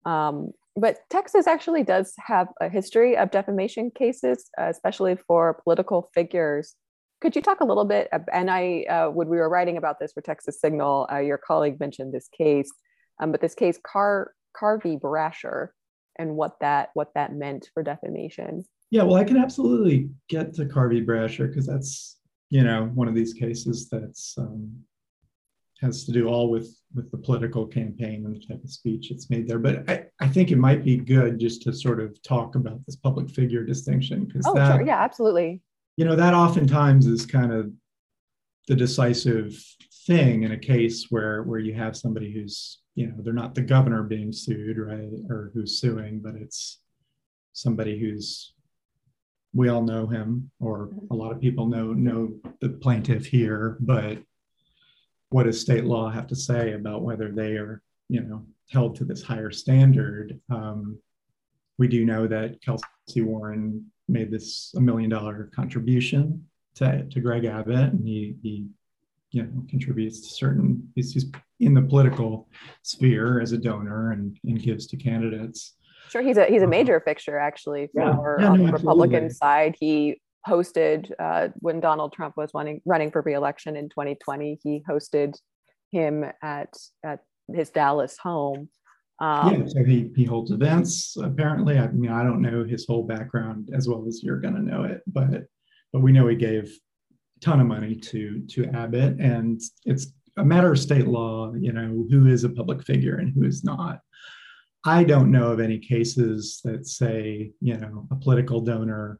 Um, 0.05 0.51
but 0.75 0.97
Texas 1.09 1.47
actually 1.47 1.83
does 1.83 2.13
have 2.17 2.47
a 2.61 2.69
history 2.69 3.17
of 3.17 3.31
defamation 3.31 3.91
cases, 3.91 4.49
uh, 4.59 4.67
especially 4.69 5.17
for 5.27 5.59
political 5.63 6.09
figures. 6.13 6.75
Could 7.19 7.35
you 7.35 7.41
talk 7.41 7.59
a 7.59 7.65
little 7.65 7.85
bit? 7.85 8.09
And 8.31 8.49
I, 8.49 8.85
uh, 8.89 9.09
when 9.09 9.27
we 9.27 9.37
were 9.37 9.49
writing 9.49 9.77
about 9.77 9.99
this 9.99 10.13
for 10.13 10.21
Texas 10.21 10.59
Signal, 10.59 11.07
uh, 11.11 11.19
your 11.19 11.37
colleague 11.37 11.79
mentioned 11.79 12.13
this 12.13 12.29
case, 12.35 12.71
um, 13.21 13.31
but 13.31 13.41
this 13.41 13.53
case, 13.53 13.77
Car 13.83 14.31
Carr 14.57 14.79
v. 14.79 14.95
Brasher, 14.95 15.69
and 16.17 16.35
what 16.35 16.59
that 16.61 16.89
what 16.93 17.13
that 17.15 17.33
meant 17.33 17.69
for 17.73 17.83
defamation. 17.83 18.63
Yeah, 18.91 19.03
well, 19.03 19.15
I 19.15 19.23
can 19.23 19.37
absolutely 19.37 20.09
get 20.27 20.53
to 20.55 20.65
Carr 20.65 20.89
v. 20.89 21.01
Brasher 21.01 21.47
because 21.47 21.65
that's 21.65 22.19
you 22.49 22.63
know 22.63 22.91
one 22.93 23.07
of 23.07 23.15
these 23.15 23.33
cases 23.33 23.89
that's 23.89 24.35
um, 24.37 24.71
has 25.79 26.03
to 26.05 26.11
do 26.11 26.27
all 26.27 26.49
with 26.49 26.77
with 26.93 27.09
the 27.09 27.17
political 27.17 27.65
campaign 27.65 28.25
and 28.25 28.35
the 28.35 28.45
type 28.45 28.61
of 28.63 28.69
speech 28.69 29.09
it's 29.09 29.29
made 29.29 29.47
there. 29.47 29.59
But 29.59 29.89
I, 29.89 30.05
I 30.19 30.27
think 30.27 30.51
it 30.51 30.57
might 30.57 30.83
be 30.83 30.97
good 30.97 31.39
just 31.39 31.61
to 31.63 31.73
sort 31.73 32.01
of 32.01 32.21
talk 32.21 32.55
about 32.55 32.85
this 32.85 32.97
public 32.97 33.29
figure 33.29 33.63
distinction 33.63 34.25
because 34.25 34.45
oh, 34.45 34.53
that 34.53 34.75
sure. 34.75 34.85
yeah, 34.85 35.01
absolutely. 35.01 35.61
You 35.95 36.05
know 36.05 36.17
that 36.17 36.33
oftentimes 36.33 37.07
is 37.07 37.25
kind 37.25 37.53
of 37.53 37.71
the 38.67 38.75
decisive 38.75 39.57
thing 40.05 40.43
in 40.43 40.51
a 40.51 40.57
case 40.57 41.07
where 41.09 41.43
where 41.43 41.59
you 41.59 41.73
have 41.73 41.95
somebody 41.95 42.33
who's 42.33 42.81
you 42.95 43.07
know 43.07 43.15
they're 43.19 43.33
not 43.33 43.55
the 43.55 43.61
governor 43.61 44.03
being 44.03 44.31
sued 44.31 44.77
right 44.77 45.11
or 45.29 45.51
who's 45.53 45.79
suing 45.79 46.19
but 46.23 46.35
it's 46.35 46.79
somebody 47.53 47.99
who's 47.99 48.53
we 49.53 49.69
all 49.69 49.81
know 49.81 50.07
him 50.07 50.49
or 50.59 50.89
a 51.09 51.15
lot 51.15 51.31
of 51.31 51.41
people 51.41 51.67
know 51.67 51.93
know 51.93 52.33
the 52.61 52.69
plaintiff 52.69 53.25
here 53.25 53.77
but 53.81 54.17
what 55.31 55.43
does 55.43 55.59
state 55.59 55.85
law 55.85 56.09
have 56.09 56.27
to 56.27 56.35
say 56.35 56.73
about 56.73 57.01
whether 57.01 57.31
they 57.31 57.53
are 57.53 57.81
you 58.09 58.21
know 58.21 58.45
held 58.69 58.95
to 58.97 59.05
this 59.05 59.23
higher 59.23 59.51
standard? 59.51 60.39
Um, 60.49 60.97
we 61.77 61.87
do 61.87 62.05
know 62.05 62.27
that 62.27 62.61
Kelcy 62.61 63.23
warren 63.23 63.85
made 64.07 64.29
this 64.29 64.73
a 64.75 64.81
million 64.81 65.09
dollar 65.09 65.49
contribution 65.55 66.45
to, 66.75 67.05
to 67.05 67.19
greg 67.19 67.45
abbott 67.45 67.93
and 67.93 68.05
he, 68.05 68.35
he 68.41 68.67
you 69.31 69.43
know 69.43 69.49
contributes 69.69 70.19
to 70.21 70.27
certain 70.27 70.89
he's, 70.95 71.13
he's 71.13 71.31
in 71.59 71.73
the 71.73 71.81
political 71.81 72.49
sphere 72.81 73.39
as 73.39 73.51
a 73.53 73.57
donor 73.57 74.11
and, 74.11 74.37
and 74.43 74.61
gives 74.61 74.87
to 74.87 74.97
candidates 74.97 75.75
Sure, 76.11 76.21
he's 76.21 76.37
a 76.37 76.45
he's 76.45 76.61
a 76.61 76.65
uh-huh. 76.65 76.69
major 76.69 76.99
fixture 76.99 77.37
actually 77.37 77.87
for 77.93 78.37
yeah. 78.39 78.45
Yeah, 78.45 78.51
on 78.51 78.59
no, 78.59 78.65
the 78.67 78.73
Republican 78.73 79.29
side. 79.29 79.75
He 79.79 80.19
hosted 80.45 81.09
uh, 81.19 81.49
when 81.59 81.79
Donald 81.79 82.11
Trump 82.13 82.35
was 82.35 82.51
running 82.53 82.81
running 82.85 83.11
for 83.11 83.21
reelection 83.21 83.77
in 83.77 83.87
2020. 83.87 84.59
He 84.61 84.83
hosted 84.89 85.35
him 85.91 86.25
at 86.41 86.73
at 87.05 87.19
his 87.53 87.69
Dallas 87.69 88.17
home. 88.17 88.67
Um, 89.21 89.53
yeah, 89.53 89.67
so 89.67 89.83
he 89.85 90.11
he 90.15 90.25
holds 90.25 90.51
events. 90.51 91.15
Apparently, 91.15 91.77
I 91.77 91.87
mean, 91.87 92.11
I 92.11 92.23
don't 92.23 92.41
know 92.41 92.65
his 92.65 92.85
whole 92.85 93.03
background 93.03 93.69
as 93.73 93.87
well 93.87 94.05
as 94.05 94.21
you're 94.21 94.41
going 94.41 94.55
to 94.55 94.61
know 94.61 94.83
it, 94.83 95.01
but 95.07 95.45
but 95.93 96.01
we 96.01 96.11
know 96.11 96.27
he 96.27 96.35
gave 96.35 96.65
a 96.65 97.39
ton 97.39 97.61
of 97.61 97.67
money 97.67 97.95
to 97.95 98.41
to 98.49 98.65
Abbott, 98.73 99.17
and 99.19 99.61
it's 99.85 100.11
a 100.37 100.43
matter 100.43 100.73
of 100.73 100.79
state 100.79 101.07
law. 101.07 101.53
You 101.53 101.71
know, 101.71 102.05
who 102.09 102.27
is 102.27 102.43
a 102.43 102.49
public 102.49 102.83
figure 102.83 103.15
and 103.15 103.33
who 103.33 103.45
is 103.45 103.63
not. 103.63 103.99
I 104.83 105.03
don't 105.03 105.31
know 105.31 105.51
of 105.51 105.59
any 105.59 105.77
cases 105.77 106.59
that 106.63 106.87
say, 106.87 107.51
you 107.61 107.77
know, 107.77 108.07
a 108.09 108.15
political 108.15 108.61
donor 108.61 109.19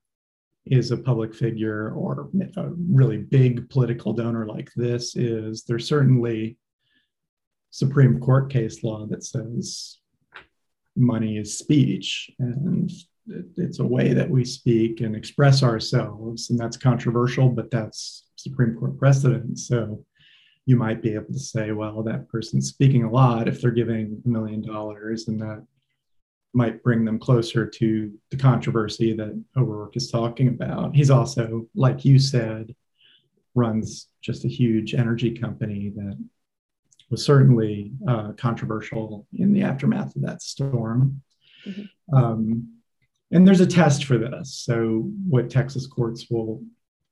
is 0.65 0.91
a 0.91 0.97
public 0.97 1.35
figure 1.35 1.91
or 1.91 2.29
a 2.57 2.69
really 2.89 3.17
big 3.17 3.69
political 3.69 4.13
donor 4.13 4.45
like 4.45 4.69
this 4.75 5.15
is. 5.15 5.63
There's 5.63 5.87
certainly 5.87 6.57
Supreme 7.69 8.19
Court 8.19 8.51
case 8.51 8.83
law 8.83 9.05
that 9.07 9.23
says 9.23 9.97
money 10.95 11.37
is 11.37 11.57
speech 11.57 12.29
and 12.39 12.91
it's 13.55 13.79
a 13.79 13.85
way 13.85 14.13
that 14.13 14.29
we 14.29 14.43
speak 14.43 15.01
and 15.01 15.15
express 15.15 15.63
ourselves. 15.63 16.49
And 16.49 16.59
that's 16.59 16.75
controversial, 16.75 17.49
but 17.49 17.71
that's 17.71 18.25
Supreme 18.35 18.75
Court 18.75 18.97
precedent. 18.97 19.59
So 19.59 20.03
you 20.65 20.75
might 20.75 21.01
be 21.01 21.13
able 21.13 21.33
to 21.33 21.39
say, 21.39 21.71
well, 21.71 22.03
that 22.03 22.29
person's 22.29 22.69
speaking 22.69 23.03
a 23.03 23.11
lot 23.11 23.47
if 23.47 23.61
they're 23.61 23.71
giving 23.71 24.21
a 24.25 24.29
million 24.29 24.61
dollars, 24.61 25.27
and 25.27 25.39
that 25.41 25.65
might 26.53 26.83
bring 26.83 27.05
them 27.05 27.17
closer 27.17 27.65
to 27.65 28.11
the 28.29 28.37
controversy 28.37 29.15
that 29.15 29.41
O'Rourke 29.57 29.95
is 29.95 30.11
talking 30.11 30.49
about. 30.49 30.95
He's 30.95 31.09
also, 31.09 31.67
like 31.75 32.03
you 32.03 32.19
said, 32.19 32.75
runs 33.55 34.07
just 34.21 34.45
a 34.45 34.49
huge 34.49 34.93
energy 34.93 35.31
company 35.31 35.91
that 35.95 36.17
was 37.09 37.25
certainly 37.25 37.91
uh, 38.07 38.31
controversial 38.33 39.27
in 39.33 39.53
the 39.53 39.63
aftermath 39.63 40.15
of 40.15 40.21
that 40.23 40.41
storm. 40.41 41.21
Mm-hmm. 41.65 42.15
Um, 42.15 42.69
and 43.31 43.47
there's 43.47 43.61
a 43.61 43.67
test 43.67 44.05
for 44.05 44.17
this. 44.17 44.53
So, 44.65 45.09
what 45.27 45.49
Texas 45.49 45.87
courts 45.87 46.27
will 46.29 46.61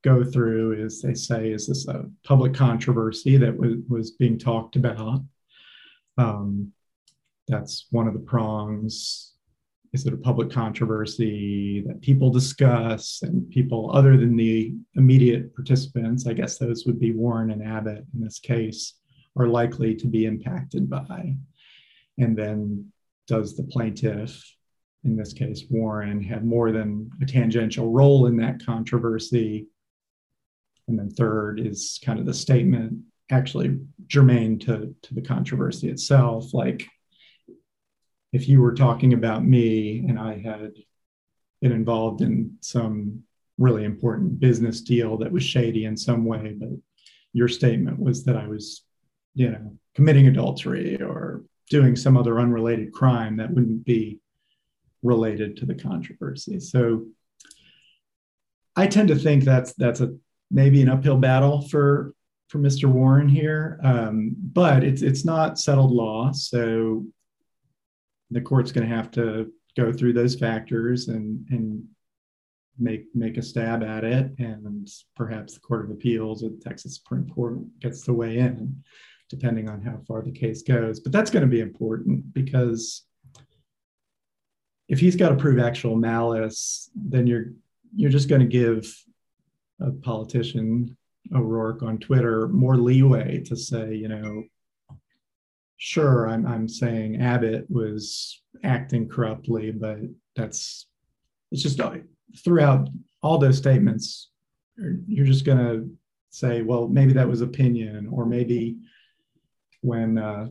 go 0.02 0.24
through 0.24 0.72
is 0.72 1.02
they 1.02 1.14
say, 1.14 1.50
is 1.52 1.66
this 1.66 1.86
a 1.88 2.04
public 2.24 2.54
controversy 2.54 3.36
that 3.36 3.56
was, 3.56 3.74
was 3.88 4.12
being 4.12 4.38
talked 4.38 4.76
about? 4.76 5.20
Um, 6.16 6.72
that's 7.48 7.86
one 7.90 8.06
of 8.06 8.14
the 8.14 8.20
prongs. 8.20 9.34
Is 9.92 10.06
it 10.06 10.14
a 10.14 10.18
public 10.18 10.50
controversy 10.50 11.82
that 11.86 12.00
people 12.00 12.30
discuss 12.30 13.20
and 13.22 13.50
people 13.50 13.90
other 13.92 14.16
than 14.16 14.36
the 14.36 14.72
immediate 14.94 15.54
participants, 15.54 16.26
I 16.26 16.32
guess 16.32 16.58
those 16.58 16.84
would 16.86 17.00
be 17.00 17.12
Warren 17.12 17.50
and 17.50 17.62
Abbott 17.62 18.04
in 18.14 18.20
this 18.22 18.38
case, 18.38 18.94
are 19.36 19.48
likely 19.48 19.94
to 19.96 20.06
be 20.06 20.26
impacted 20.26 20.88
by? 20.88 21.34
And 22.18 22.36
then 22.36 22.92
does 23.26 23.56
the 23.56 23.64
plaintiff, 23.64 24.44
in 25.04 25.16
this 25.16 25.32
case 25.32 25.64
Warren, 25.70 26.22
have 26.22 26.44
more 26.44 26.70
than 26.70 27.10
a 27.20 27.26
tangential 27.26 27.90
role 27.90 28.26
in 28.26 28.36
that 28.36 28.64
controversy? 28.64 29.66
And 30.90 30.98
then 30.98 31.10
third 31.10 31.60
is 31.60 32.00
kind 32.04 32.18
of 32.18 32.26
the 32.26 32.34
statement 32.34 32.98
actually 33.30 33.78
germane 34.08 34.58
to, 34.58 34.94
to 35.02 35.14
the 35.14 35.22
controversy 35.22 35.88
itself. 35.88 36.52
Like 36.52 36.86
if 38.32 38.48
you 38.48 38.60
were 38.60 38.74
talking 38.74 39.12
about 39.12 39.44
me 39.44 40.04
and 40.08 40.18
I 40.18 40.38
had 40.38 40.72
been 41.62 41.72
involved 41.72 42.22
in 42.22 42.56
some 42.60 43.22
really 43.56 43.84
important 43.84 44.40
business 44.40 44.80
deal 44.80 45.16
that 45.18 45.30
was 45.30 45.44
shady 45.44 45.84
in 45.84 45.96
some 45.96 46.24
way, 46.24 46.56
but 46.58 46.70
your 47.32 47.48
statement 47.48 48.00
was 48.00 48.24
that 48.24 48.36
I 48.36 48.48
was, 48.48 48.84
you 49.34 49.50
know, 49.50 49.76
committing 49.94 50.26
adultery 50.26 51.00
or 51.00 51.44
doing 51.68 51.94
some 51.94 52.16
other 52.16 52.40
unrelated 52.40 52.92
crime 52.92 53.36
that 53.36 53.50
wouldn't 53.50 53.84
be 53.84 54.18
related 55.02 55.56
to 55.58 55.66
the 55.66 55.74
controversy. 55.74 56.58
So 56.58 57.06
I 58.74 58.88
tend 58.88 59.08
to 59.08 59.16
think 59.16 59.44
that's 59.44 59.72
that's 59.74 60.00
a 60.00 60.14
maybe 60.50 60.82
an 60.82 60.88
uphill 60.88 61.16
battle 61.16 61.62
for 61.68 62.14
for 62.48 62.58
Mr. 62.58 62.86
Warren 62.86 63.28
here, 63.28 63.78
um, 63.84 64.34
but 64.36 64.82
it's 64.82 65.02
it's 65.02 65.24
not 65.24 65.58
settled 65.58 65.92
law, 65.92 66.32
so 66.32 67.06
the 68.30 68.40
court's 68.40 68.72
going 68.72 68.88
to 68.88 68.94
have 68.94 69.10
to 69.12 69.52
go 69.76 69.92
through 69.92 70.12
those 70.12 70.34
factors 70.34 71.08
and 71.08 71.46
and 71.50 71.84
make 72.78 73.04
make 73.14 73.36
a 73.36 73.42
stab 73.42 73.82
at 73.82 74.04
it, 74.04 74.32
and 74.38 74.88
perhaps 75.14 75.54
the 75.54 75.60
Court 75.60 75.84
of 75.84 75.90
Appeals 75.90 76.42
or 76.42 76.48
the 76.48 76.60
Texas 76.62 76.96
Supreme 76.96 77.28
Court 77.28 77.58
gets 77.80 78.02
to 78.02 78.12
weigh 78.12 78.38
in, 78.38 78.82
depending 79.28 79.68
on 79.68 79.82
how 79.82 79.98
far 80.08 80.22
the 80.22 80.32
case 80.32 80.62
goes. 80.62 80.98
But 80.98 81.12
that's 81.12 81.30
going 81.30 81.44
to 81.44 81.50
be 81.50 81.60
important 81.60 82.32
because 82.32 83.04
if 84.88 84.98
he's 84.98 85.14
got 85.14 85.28
to 85.28 85.36
prove 85.36 85.60
actual 85.60 85.94
malice, 85.94 86.90
then 86.96 87.26
you're 87.26 87.52
you're 87.94 88.10
just 88.10 88.28
going 88.28 88.40
to 88.40 88.46
give 88.46 88.92
a 89.80 89.90
politician 89.90 90.96
O'Rourke 91.34 91.82
on 91.82 91.98
Twitter 91.98 92.48
more 92.48 92.76
leeway 92.76 93.40
to 93.44 93.56
say, 93.56 93.94
you 93.94 94.08
know, 94.08 94.44
sure, 95.76 96.28
I'm, 96.28 96.46
I'm 96.46 96.68
saying 96.68 97.20
Abbott 97.20 97.66
was 97.70 98.42
acting 98.64 99.08
corruptly, 99.08 99.70
but 99.70 99.98
that's 100.36 100.86
it's 101.50 101.62
just 101.62 101.80
throughout 102.44 102.88
all 103.22 103.38
those 103.38 103.58
statements, 103.58 104.30
you're 105.06 105.26
just 105.26 105.44
going 105.44 105.58
to 105.58 105.90
say, 106.30 106.62
well, 106.62 106.88
maybe 106.88 107.12
that 107.12 107.28
was 107.28 107.40
opinion, 107.40 108.08
or 108.10 108.24
maybe 108.24 108.76
when 109.80 110.18
uh, 110.18 110.46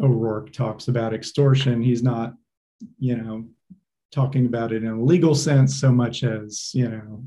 O'Rourke 0.00 0.52
talks 0.52 0.88
about 0.88 1.14
extortion, 1.14 1.80
he's 1.80 2.02
not, 2.02 2.34
you 2.98 3.16
know, 3.16 3.46
talking 4.12 4.46
about 4.46 4.72
it 4.72 4.82
in 4.82 4.90
a 4.90 5.02
legal 5.02 5.34
sense 5.34 5.80
so 5.80 5.90
much 5.90 6.22
as, 6.22 6.72
you 6.74 6.88
know, 6.88 7.24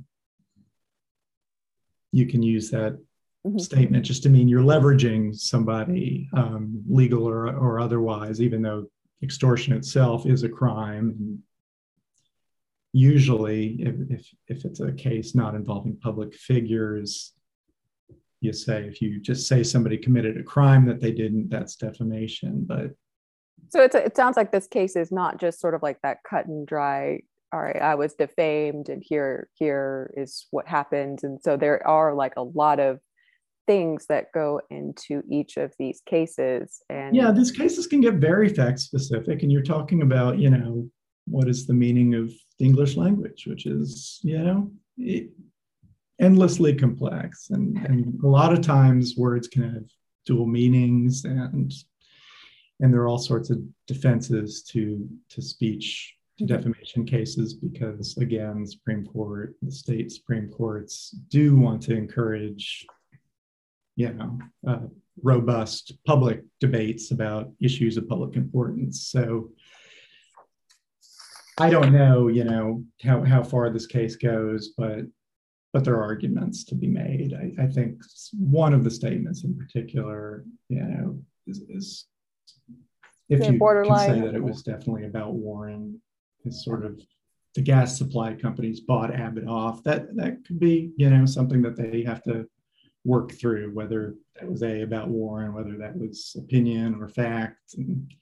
you 2.13 2.27
can 2.27 2.41
use 2.43 2.69
that 2.69 2.93
mm-hmm. 3.45 3.57
statement 3.57 4.05
just 4.05 4.23
to 4.23 4.29
mean 4.29 4.47
you're 4.47 4.61
leveraging 4.61 5.35
somebody, 5.35 6.29
um, 6.33 6.81
legal 6.87 7.27
or, 7.27 7.47
or 7.47 7.79
otherwise, 7.79 8.39
even 8.39 8.61
though 8.61 8.85
extortion 9.21 9.73
itself 9.73 10.25
is 10.25 10.43
a 10.43 10.49
crime. 10.49 11.39
Usually, 12.93 13.81
if, 13.81 13.95
if, 14.11 14.33
if 14.47 14.65
it's 14.65 14.79
a 14.79 14.91
case 14.91 15.33
not 15.33 15.55
involving 15.55 15.97
public 15.97 16.35
figures, 16.35 17.33
you 18.39 18.53
say 18.53 18.83
if 18.83 19.01
you 19.01 19.19
just 19.19 19.47
say 19.47 19.63
somebody 19.63 19.97
committed 19.97 20.37
a 20.37 20.43
crime 20.43 20.85
that 20.85 21.01
they 21.01 21.11
didn't, 21.11 21.49
that's 21.49 21.75
defamation. 21.75 22.65
But 22.67 22.91
so 23.69 23.81
it's 23.81 23.95
a, 23.95 24.05
it 24.05 24.15
sounds 24.15 24.37
like 24.37 24.51
this 24.51 24.67
case 24.67 24.95
is 24.95 25.11
not 25.11 25.39
just 25.39 25.59
sort 25.59 25.73
of 25.73 25.81
like 25.81 25.99
that 26.03 26.17
cut 26.29 26.45
and 26.45 26.67
dry 26.67 27.21
all 27.53 27.61
right 27.61 27.81
i 27.81 27.95
was 27.95 28.13
defamed 28.15 28.89
and 28.89 29.03
here 29.05 29.49
here 29.53 30.13
is 30.17 30.47
what 30.51 30.67
happened 30.67 31.19
and 31.23 31.39
so 31.41 31.55
there 31.55 31.85
are 31.87 32.13
like 32.13 32.33
a 32.37 32.43
lot 32.43 32.79
of 32.79 32.99
things 33.65 34.07
that 34.07 34.33
go 34.33 34.59
into 34.69 35.21
each 35.29 35.55
of 35.55 35.71
these 35.79 36.01
cases 36.05 36.81
and 36.89 37.15
yeah 37.15 37.31
these 37.31 37.51
cases 37.51 37.87
can 37.87 38.01
get 38.01 38.15
very 38.15 38.49
fact 38.49 38.79
specific 38.79 39.43
and 39.43 39.51
you're 39.51 39.61
talking 39.61 40.01
about 40.01 40.37
you 40.37 40.49
know 40.49 40.89
what 41.25 41.47
is 41.47 41.65
the 41.65 41.73
meaning 41.73 42.15
of 42.15 42.31
the 42.59 42.65
English 42.65 42.95
language, 42.95 43.45
which 43.47 43.65
is, 43.65 44.19
you 44.23 44.37
know, 44.37 44.71
endlessly 46.19 46.73
complex. 46.73 47.49
And, 47.49 47.77
and 47.77 48.19
a 48.23 48.27
lot 48.27 48.53
of 48.53 48.61
times 48.61 49.15
words 49.17 49.47
can 49.47 49.63
have 49.63 49.83
dual 50.25 50.45
meanings 50.45 51.25
and 51.25 51.73
and 52.79 52.93
there 52.93 53.01
are 53.01 53.07
all 53.07 53.17
sorts 53.19 53.49
of 53.49 53.59
defenses 53.87 54.63
to 54.63 55.05
to 55.29 55.41
speech 55.41 56.15
to 56.37 56.43
mm-hmm. 56.43 56.55
defamation 56.55 57.05
cases 57.05 57.53
because 57.53 58.17
again 58.17 58.61
the 58.61 58.67
supreme 58.67 59.05
court 59.05 59.55
the 59.61 59.71
state 59.71 60.11
supreme 60.11 60.49
courts 60.49 61.15
do 61.29 61.55
want 61.55 61.81
to 61.81 61.95
encourage 61.95 62.85
you 63.95 64.11
know 64.13 64.39
uh, 64.67 64.87
robust 65.21 65.93
public 66.05 66.41
debates 66.59 67.11
about 67.11 67.51
issues 67.61 67.97
of 67.97 68.07
public 68.07 68.35
importance 68.35 69.07
so 69.07 69.49
i 71.59 71.69
don't 71.69 71.93
know 71.93 72.27
you 72.27 72.43
know 72.43 72.83
how, 73.03 73.23
how 73.23 73.43
far 73.43 73.69
this 73.69 73.85
case 73.85 74.15
goes 74.15 74.73
but 74.77 75.01
but 75.71 75.83
there 75.83 75.95
are 75.95 76.03
arguments 76.03 76.63
to 76.63 76.73
be 76.73 76.87
made 76.87 77.33
i, 77.33 77.63
I 77.63 77.67
think 77.67 78.01
one 78.33 78.73
of 78.73 78.83
the 78.83 78.91
statements 78.91 79.43
in 79.43 79.55
particular 79.55 80.45
you 80.69 80.81
know 80.81 81.19
is, 81.45 81.61
is 81.69 82.05
if 83.29 83.45
you 83.45 83.57
borderline. 83.57 84.07
can 84.07 84.15
say 84.15 84.25
that 84.25 84.35
it 84.35 84.43
was 84.43 84.63
definitely 84.63 85.05
about 85.05 85.33
warren 85.33 86.01
is 86.45 86.63
sort 86.63 86.85
of 86.85 86.99
the 87.55 87.61
gas 87.61 87.97
supply 87.97 88.33
companies 88.33 88.79
bought 88.79 89.13
abbott 89.13 89.47
off 89.47 89.83
that 89.83 90.15
that 90.15 90.43
could 90.45 90.59
be 90.59 90.91
you 90.97 91.09
know 91.09 91.25
something 91.25 91.61
that 91.61 91.75
they 91.75 92.03
have 92.03 92.23
to 92.23 92.47
work 93.05 93.33
through 93.33 93.71
whether 93.73 94.15
that 94.39 94.49
was 94.49 94.63
a 94.63 94.81
about 94.81 95.09
Warren, 95.09 95.53
whether 95.53 95.77
that 95.77 95.97
was 95.97 96.35
opinion 96.37 96.95
or 96.99 97.07
fact. 97.07 97.75
And, 97.77 98.13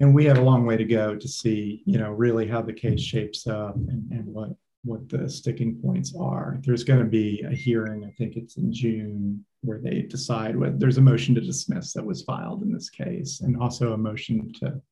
and 0.00 0.14
we 0.14 0.24
have 0.24 0.38
a 0.38 0.42
long 0.42 0.66
way 0.66 0.76
to 0.76 0.84
go 0.84 1.14
to 1.16 1.28
see, 1.28 1.82
you 1.86 1.98
know, 1.98 2.10
really 2.10 2.46
how 2.46 2.62
the 2.62 2.72
case 2.72 3.00
shapes 3.00 3.46
up 3.46 3.76
and, 3.76 4.10
and 4.10 4.26
what 4.26 4.50
what 4.82 5.08
the 5.08 5.26
sticking 5.30 5.80
points 5.80 6.14
are. 6.18 6.58
There's 6.60 6.84
going 6.84 6.98
to 6.98 7.06
be 7.06 7.42
a 7.50 7.54
hearing, 7.54 8.04
I 8.04 8.10
think 8.18 8.36
it's 8.36 8.58
in 8.58 8.70
June, 8.70 9.42
where 9.62 9.78
they 9.78 10.02
decide 10.02 10.54
whether 10.54 10.76
there's 10.76 10.98
a 10.98 11.02
motion 11.02 11.34
to 11.36 11.40
dismiss 11.40 11.94
that 11.94 12.04
was 12.04 12.20
filed 12.20 12.62
in 12.62 12.70
this 12.70 12.90
case, 12.90 13.40
and 13.40 13.56
also 13.56 13.94
a 13.94 13.96
motion 13.96 14.52
to 14.60 14.82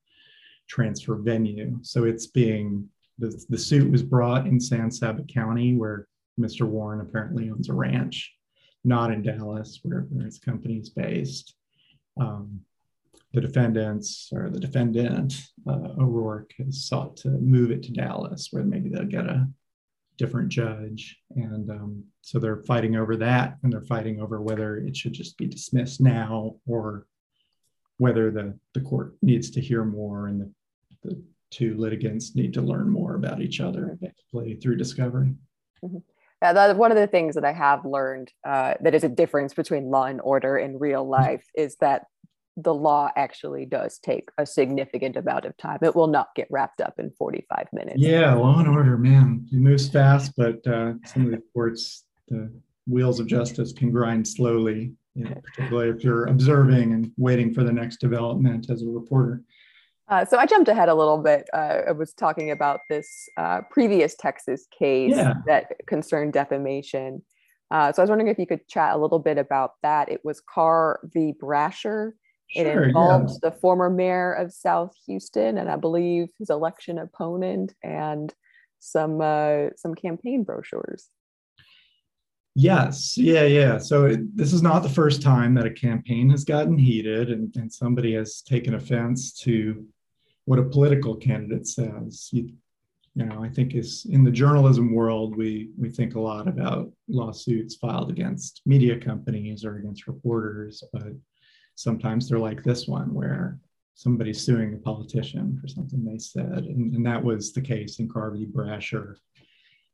transfer 0.73 1.17
venue. 1.17 1.79
So 1.83 2.05
it's 2.05 2.27
being 2.27 2.89
the, 3.19 3.45
the 3.51 3.59
suit 3.59 3.91
was 3.91 4.03
brought 4.03 4.47
in 4.47 4.59
San 4.59 4.91
Saba 4.91 5.23
County, 5.25 5.77
where 5.77 6.09
Mr. 6.41 6.67
Warren 6.67 7.03
apparently 7.03 7.51
owns 7.51 7.69
a 7.69 7.75
ranch 7.75 8.33
not 8.85 9.13
in 9.13 9.23
Dallas, 9.23 9.81
where, 9.83 10.07
where 10.11 10.25
his 10.25 10.39
company 10.39 10.79
is 10.79 10.89
based. 10.89 11.55
Um, 12.19 12.63
the 13.33 13.41
defendants 13.41 14.31
or 14.33 14.51
the 14.51 14.59
defendant, 14.59 15.35
uh, 15.69 15.91
O'Rourke, 16.01 16.53
has 16.59 16.85
sought 16.85 17.17
to 17.19 17.29
move 17.29 17.71
it 17.71 17.83
to 17.85 17.93
Dallas, 17.93 18.49
where 18.51 18.65
maybe 18.65 18.89
they'll 18.89 19.05
get 19.05 19.27
a 19.27 19.47
different 20.19 20.49
judge. 20.49 21.19
And 21.37 21.71
um, 21.71 22.05
so 22.23 22.39
they're 22.39 22.65
fighting 22.65 22.97
over 22.97 23.17
that, 23.19 23.59
and 23.63 23.73
they're 23.73 23.83
fighting 23.83 24.21
over 24.21 24.41
whether 24.41 24.79
it 24.79 24.97
should 24.97 25.13
just 25.13 25.37
be 25.37 25.47
dismissed 25.47 26.01
now 26.01 26.57
or 26.67 27.07
whether 27.99 28.31
the, 28.31 28.59
the 28.75 28.81
court 28.81 29.15
needs 29.23 29.51
to 29.51 29.61
hear 29.61 29.85
more 29.85 30.27
and 30.27 30.41
the, 30.41 30.51
the 31.03 31.23
two 31.51 31.77
litigants 31.77 32.35
need 32.35 32.55
to 32.55 32.63
learn 32.63 32.89
more 32.89 33.15
about 33.15 33.41
each 33.41 33.61
other 33.61 33.99
basically 34.01 34.55
through 34.57 34.77
discovery. 34.77 35.35
Mm-hmm. 35.85 35.99
Yeah, 36.41 36.53
that, 36.55 36.77
one 36.77 36.91
of 36.91 36.97
the 36.97 37.07
things 37.07 37.37
that 37.37 37.45
I 37.45 37.53
have 37.53 37.85
learned 37.85 38.33
uh, 38.45 38.75
that 38.81 38.95
is 38.95 39.05
a 39.05 39.09
difference 39.09 39.55
between 39.55 39.91
law 39.91 40.07
and 40.07 40.21
order 40.21 40.59
in 40.59 40.79
real 40.79 41.03
mm-hmm. 41.03 41.23
life 41.23 41.45
is 41.55 41.77
that 41.81 42.07
the 42.57 42.75
law 42.75 43.11
actually 43.17 43.65
does 43.65 43.99
take 43.99 44.29
a 44.39 44.45
significant 44.45 45.17
amount 45.17 45.45
of 45.45 45.57
time. 45.57 45.79
It 45.83 45.97
will 45.97 46.09
not 46.09 46.35
get 46.35 46.49
wrapped 46.51 46.81
up 46.81 46.95
in 46.99 47.11
45 47.13 47.67
minutes. 47.73 47.99
Yeah, 47.99 48.35
law 48.35 48.59
and 48.59 48.69
order, 48.69 48.99
man, 48.99 49.47
it 49.51 49.59
moves 49.59 49.89
fast, 49.89 50.33
but 50.37 50.67
uh, 50.67 50.95
some 51.07 51.25
of 51.25 51.31
the 51.31 51.43
courts, 51.55 52.05
the 52.29 52.53
wheels 52.87 53.21
of 53.21 53.27
justice 53.27 53.73
can 53.73 53.91
grind 53.91 54.27
slowly, 54.27 54.93
you 55.15 55.25
know, 55.25 55.41
particularly 55.45 55.91
if 55.91 56.05
you're 56.05 56.27
observing 56.27 56.93
and 56.93 57.13
waiting 57.17 57.55
for 57.55 57.65
the 57.65 57.73
next 57.73 58.01
development 58.01 58.69
as 58.69 58.83
a 58.83 58.87
reporter. 58.87 59.43
Uh, 60.09 60.25
so 60.25 60.37
I 60.37 60.47
jumped 60.47 60.69
ahead 60.69 60.89
a 60.89 60.95
little 60.95 61.19
bit. 61.19 61.49
Uh, 61.53 61.83
I 61.89 61.93
was 61.93 62.13
talking 62.13 62.51
about 62.51 62.81
this 62.91 63.29
uh, 63.37 63.63
previous 63.71 64.15
Texas 64.15 64.67
case 64.77 65.15
yeah. 65.15 65.35
that 65.47 65.73
concerned 65.87 66.33
defamation. 66.33 67.23
Uh, 67.71 67.93
so 67.93 68.03
I 68.03 68.05
was 68.05 68.11
wondering 68.11 68.31
if 68.31 68.39
you 68.39 68.47
could 68.47 68.69
chat 68.69 68.95
a 68.95 68.99
little 68.99 69.19
bit 69.19 69.39
about 69.39 69.73
that. 69.83 70.11
It 70.11 70.21
was 70.25 70.41
Carr 70.41 71.01
v. 71.05 71.33
Brasher. 71.41 72.13
Sure, 72.51 72.67
it 72.67 72.89
involved 72.89 73.31
yeah. 73.31 73.51
the 73.51 73.53
former 73.53 73.89
mayor 73.89 74.33
of 74.35 74.53
South 74.53 74.93
Houston 75.07 75.57
and 75.57 75.71
I 75.71 75.77
believe 75.77 76.29
his 76.39 76.51
election 76.51 76.99
opponent 76.99 77.73
and 77.83 78.35
some 78.79 79.21
uh, 79.23 79.69
some 79.77 79.95
campaign 79.95 80.43
brochures. 80.43 81.09
Yes, 82.55 83.17
yeah, 83.17 83.45
yeah. 83.45 83.79
So 83.79 84.07
it, 84.07 84.37
this 84.37 84.53
is 84.53 84.63
not 84.63 84.83
the 84.83 84.89
first 84.89 85.23
time 85.23 85.55
that 85.55 85.65
a 85.65 85.71
campaign 85.71 86.29
has 86.31 86.45
gotten 86.45 86.77
heated 86.77 87.31
and, 87.31 87.55
and 87.57 87.73
somebody 87.73 88.13
has 88.15 88.43
taken 88.43 88.75
offense 88.75 89.33
to 89.41 89.87
what 90.45 90.59
a 90.59 90.65
political 90.65 91.17
candidate 91.17 91.67
says. 91.67 92.29
You, 92.31 92.53
you 93.15 93.25
know, 93.25 93.43
I 93.43 93.49
think 93.49 93.75
is 93.75 94.07
in 94.11 94.23
the 94.23 94.31
journalism 94.31 94.95
world, 94.95 95.37
we 95.37 95.71
we 95.79 95.89
think 95.89 96.15
a 96.15 96.21
lot 96.21 96.47
about 96.47 96.93
lawsuits 97.09 97.77
filed 97.77 98.11
against 98.11 98.61
media 98.67 98.99
companies 98.99 99.65
or 99.65 99.77
against 99.77 100.07
reporters, 100.07 100.83
but 100.93 101.13
sometimes 101.75 102.29
they're 102.29 102.39
like 102.39 102.63
this 102.63 102.87
one 102.87 103.15
where 103.15 103.59
somebody's 103.95 104.45
suing 104.45 104.75
a 104.75 104.79
politician 104.79 105.59
for 105.61 105.69
something 105.69 106.05
they 106.05 106.19
said, 106.19 106.65
and, 106.65 106.95
and 106.95 107.07
that 107.07 107.23
was 107.23 107.53
the 107.53 107.61
case 107.61 107.99
in 107.99 108.09
Carr 108.09 108.31
v. 108.31 108.47
Brasher. 108.47 109.17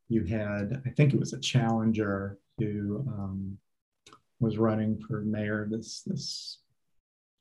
You 0.09 0.25
had, 0.25 0.83
I 0.87 0.91
think 0.91 1.13
it 1.13 1.21
was 1.21 1.33
a 1.35 1.41
challenger 1.41 2.39
who 2.59 3.05
um, 3.09 3.59
was 4.41 4.59
running 4.59 5.01
for 5.01 5.21
mayor 5.23 5.67
this 5.71 6.03
this 6.07 6.59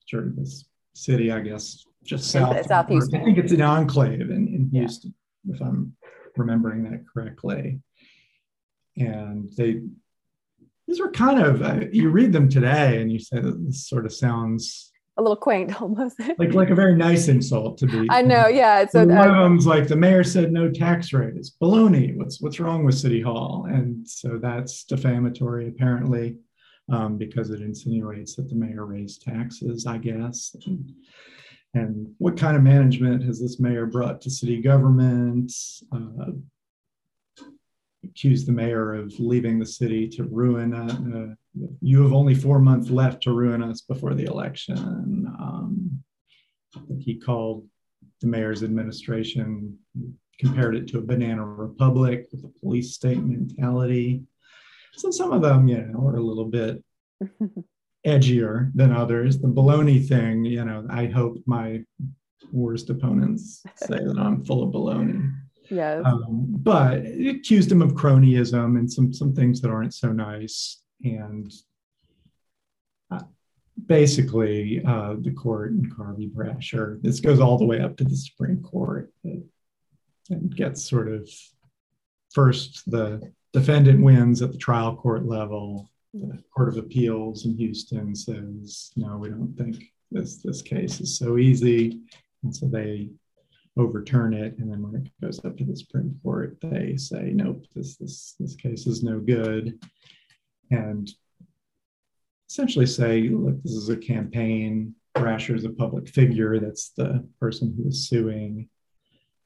sort 0.08 0.28
of 0.28 0.36
this 0.36 0.66
city, 0.94 1.32
I 1.32 1.42
guess, 1.42 1.86
just 2.04 2.32
south. 2.32 2.66
South 2.66 2.88
Houston. 2.88 3.22
I 3.22 3.24
think 3.24 3.38
it's 3.38 3.52
an 3.52 3.62
enclave 3.62 4.22
in, 4.22 4.48
in 4.48 4.70
Houston, 4.72 5.14
yeah. 5.44 5.56
if 5.56 5.62
I'm 5.62 5.96
remembering 6.36 6.84
that 6.86 7.06
correctly. 7.14 7.80
And 8.96 9.50
they, 9.56 9.82
these 10.88 11.00
are 11.00 11.12
kind 11.12 11.40
of, 11.40 11.62
uh, 11.62 11.86
you 11.92 12.10
read 12.10 12.34
them 12.34 12.50
today 12.50 13.02
and 13.02 13.12
you 13.12 13.20
say 13.20 13.40
that 13.40 13.66
this 13.66 13.88
sort 13.88 14.06
of 14.06 14.14
sounds 14.14 14.92
a 15.18 15.22
little 15.22 15.36
quaint 15.36 15.82
almost. 15.82 16.20
like 16.38 16.54
like 16.54 16.70
a 16.70 16.76
very 16.76 16.96
nice 16.96 17.28
insult 17.28 17.78
to 17.80 17.88
be. 17.88 18.08
I 18.10 18.22
know, 18.22 18.48
yeah. 18.48 18.86
So 18.86 19.06
one 19.06 19.30
of 19.30 19.36
them's 19.36 19.66
like 19.66 19.88
the 19.88 19.96
mayor 19.96 20.24
said 20.24 20.52
no 20.52 20.70
tax 20.70 21.14
raise. 21.14 21.56
Baloney. 21.62 22.16
What's 22.16 22.42
what's 22.42 22.60
wrong 22.60 22.84
with 22.84 22.96
City 22.96 23.22
Hall? 23.22 23.68
And 23.70 24.08
so 24.08 24.38
that's 24.42 24.84
defamatory 24.84 25.68
apparently, 25.68 26.38
um, 26.92 27.18
because 27.18 27.50
it 27.50 27.62
insinuates 27.62 28.36
that 28.36 28.50
the 28.50 28.56
mayor 28.56 28.86
raised 28.86 29.24
taxes. 29.24 29.86
I 29.86 29.98
guess. 29.98 30.56
And, 30.66 30.94
and 31.74 32.14
what 32.18 32.38
kind 32.38 32.58
of 32.58 32.64
management 32.64 33.24
has 33.24 33.40
this 33.40 33.60
mayor 33.60 33.86
brought 33.86 34.22
to 34.22 34.30
city 34.30 34.62
government? 34.62 35.52
Uh, 35.92 36.32
accused 38.04 38.48
the 38.48 38.52
mayor 38.52 38.94
of 38.94 39.14
leaving 39.20 39.60
the 39.60 39.66
city 39.66 40.08
to 40.08 40.24
ruin. 40.24 40.74
Uh, 40.74 40.86
uh, 41.16 41.36
you 41.82 42.04
have 42.04 42.14
only 42.14 42.36
four 42.36 42.60
months 42.60 42.90
left 42.90 43.24
to 43.24 43.34
ruin 43.34 43.64
us 43.64 43.82
before 43.82 44.14
the 44.14 44.26
election. 44.26 44.78
Um, 45.40 46.04
he 47.00 47.16
called 47.16 47.68
the 48.22 48.28
mayor's 48.28 48.64
administration, 48.64 49.78
compared 50.40 50.76
it 50.76 50.88
to 50.88 51.00
a 51.00 51.02
banana 51.02 51.46
republic 51.46 52.28
with 52.32 52.44
a 52.44 52.60
police 52.60 52.94
state 52.94 53.24
mentality. 53.24 54.24
So 54.94 55.12
some 55.12 55.32
of 55.32 55.42
them, 55.42 55.68
you 55.68 55.78
know, 55.78 56.08
are 56.08 56.18
a 56.18 56.24
little 56.24 56.46
bit 56.46 56.84
edgier 58.06 58.72
than 58.74 58.92
others. 58.92 59.40
The 59.40 59.48
baloney 59.48 60.06
thing, 60.06 60.46
you 60.46 60.64
know, 60.64 60.86
I 60.90 61.08
hope 61.08 61.38
my 61.46 61.84
worst 62.52 62.90
opponents 62.90 63.64
say 63.76 63.98
that 63.98 64.18
I'm 64.18 64.44
full 64.44 64.64
of 64.64 64.74
baloney. 64.74 65.32
Yes. 65.70 66.04
Um, 66.06 66.46
but 66.50 67.00
it 67.00 67.36
accused 67.36 67.72
him 67.72 67.82
of 67.82 67.94
cronyism 67.94 68.78
and 68.78 68.92
some 68.92 69.14
some 69.14 69.34
things 69.34 69.62
that 69.62 69.70
aren't 69.70 69.94
so 69.94 70.12
nice. 70.12 70.82
And 71.04 71.52
uh, 73.12 73.24
basically, 73.86 74.82
uh, 74.86 75.16
the 75.20 75.32
court 75.32 75.72
and 75.72 75.96
Carr 75.96 76.14
v. 76.18 76.28
Brasher, 76.28 77.02
this 77.02 77.20
goes 77.20 77.40
all 77.40 77.58
the 77.58 77.66
way 77.66 77.82
up 77.82 77.98
to 77.98 78.04
the 78.04 78.16
Supreme 78.16 78.62
Court 78.62 79.12
and 79.24 80.56
gets 80.56 80.90
sort 80.90 81.08
of 81.08 81.30
first 82.34 82.90
the 82.90 83.22
defendant 83.54 84.04
wins 84.04 84.42
at 84.42 84.52
the 84.52 84.58
trial 84.58 84.96
court 84.96 85.26
level 85.26 85.90
the 86.14 86.44
Court 86.54 86.70
of 86.70 86.78
Appeals 86.78 87.46
in 87.46 87.58
Houston 87.58 88.16
says, 88.16 88.92
no, 88.96 89.18
we 89.18 89.30
don't 89.30 89.56
think 89.58 89.92
this 90.12 90.38
this 90.38 90.62
case 90.62 91.00
is 91.00 91.18
so 91.18 91.38
easy, 91.38 92.00
and 92.44 92.56
so 92.56 92.68
they 92.68 93.10
overturn 93.78 94.34
it. 94.34 94.58
And 94.58 94.72
then 94.72 94.82
when 94.82 94.96
it 95.02 95.12
goes 95.22 95.44
up 95.44 95.58
to 95.58 95.66
the 95.66 95.76
Supreme 95.76 96.20
Court, 96.24 96.58
they 96.62 96.96
say, 96.98 97.32
nope, 97.34 97.66
this 97.76 97.98
this 97.98 98.36
this 98.40 98.56
case 98.56 98.88
is 98.88 99.04
no 99.04 99.20
good, 99.20 99.80
and 100.72 101.10
essentially 102.50 102.86
say, 102.86 103.30
look, 103.30 103.62
this 103.64 103.74
is 103.74 103.90
a 103.90 103.98
campaign. 103.98 104.96
Brasher 105.16 105.56
is 105.56 105.66
a 105.66 105.70
public 105.70 106.08
figure. 106.08 106.60
That's 106.60 106.90
the 106.90 107.28
person 107.40 107.74
who 107.76 107.90
is 107.90 108.08
suing. 108.08 108.70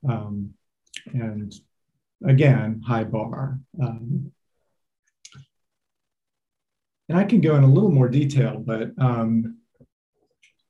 Um, 0.08 0.54
and 1.14 1.54
again, 2.26 2.82
high 2.86 3.06
bar. 3.06 3.60
Um, 3.82 4.32
and 7.10 7.18
I 7.18 7.24
can 7.24 7.42
go 7.42 7.56
in 7.56 7.64
a 7.64 7.68
little 7.68 7.92
more 7.92 8.08
detail, 8.08 8.64
but 8.66 8.92
um, 8.98 9.58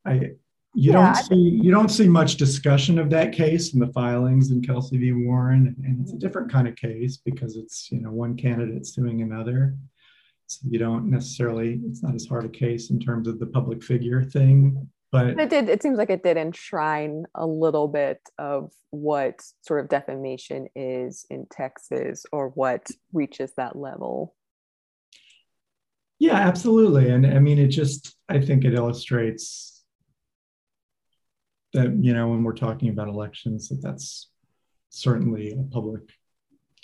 I 0.06 0.32
you 0.74 0.94
yeah, 0.94 1.14
don't 1.14 1.16
see 1.16 1.60
you 1.62 1.70
don't 1.70 1.90
see 1.90 2.08
much 2.08 2.38
discussion 2.38 2.98
of 2.98 3.10
that 3.10 3.34
case 3.34 3.74
in 3.74 3.80
the 3.80 3.92
filings 3.92 4.52
in 4.52 4.62
Kelcy 4.62 5.00
v. 5.00 5.12
Warren, 5.12 5.76
and 5.86 6.02
it's 6.02 6.14
a 6.14 6.18
different 6.18 6.50
kind 6.52 6.68
of 6.68 6.76
case 6.76 7.18
because 7.18 7.58
it's 7.58 7.92
you 7.92 8.02
know 8.02 8.12
one 8.12 8.38
candidate 8.38 8.88
suing 8.88 9.22
another. 9.22 9.76
So 10.52 10.68
you 10.70 10.80
don't 10.80 11.10
necessarily 11.10 11.80
it's 11.86 12.04
not 12.04 12.16
as 12.16 12.26
hard 12.26 12.46
a 12.46 12.50
case 12.50 12.90
in 12.90 13.00
terms 13.00 13.28
of 13.28 13.40
the 13.40 13.46
public 13.46 13.82
figure 13.84 14.22
thing, 14.24 14.90
but 15.12 15.40
it 15.40 15.50
did. 15.50 15.70
It 15.70 15.82
seems 15.82 15.98
like 15.98 16.10
it 16.10 16.24
did 16.24 16.38
enshrine 16.38 17.26
a 17.36 17.46
little 17.46 17.88
bit 17.88 18.20
of 18.38 18.72
what 18.90 19.42
sort 19.62 19.80
of 19.80 19.90
defamation 19.90 20.68
is 20.76 21.26
in 21.30 21.48
Texas, 21.50 22.26
or 22.32 22.50
what 22.50 22.88
reaches 23.14 23.54
that 23.56 23.76
level. 23.76 24.36
Yeah, 26.20 26.36
absolutely, 26.36 27.10
and 27.10 27.26
I 27.26 27.40
mean 27.40 27.60
it 27.60 27.70
just 27.70 28.16
I 28.28 28.42
think 28.42 28.66
it 28.66 28.74
illustrates 28.74 29.84
that 31.74 31.96
you 32.04 32.14
know 32.14 32.28
when 32.28 32.44
we're 32.44 32.54
talking 32.54 32.90
about 32.90 33.08
elections 33.08 33.70
that 33.70 33.82
that's 33.82 34.30
certainly 34.90 35.54
a 35.54 35.64
public 35.74 36.02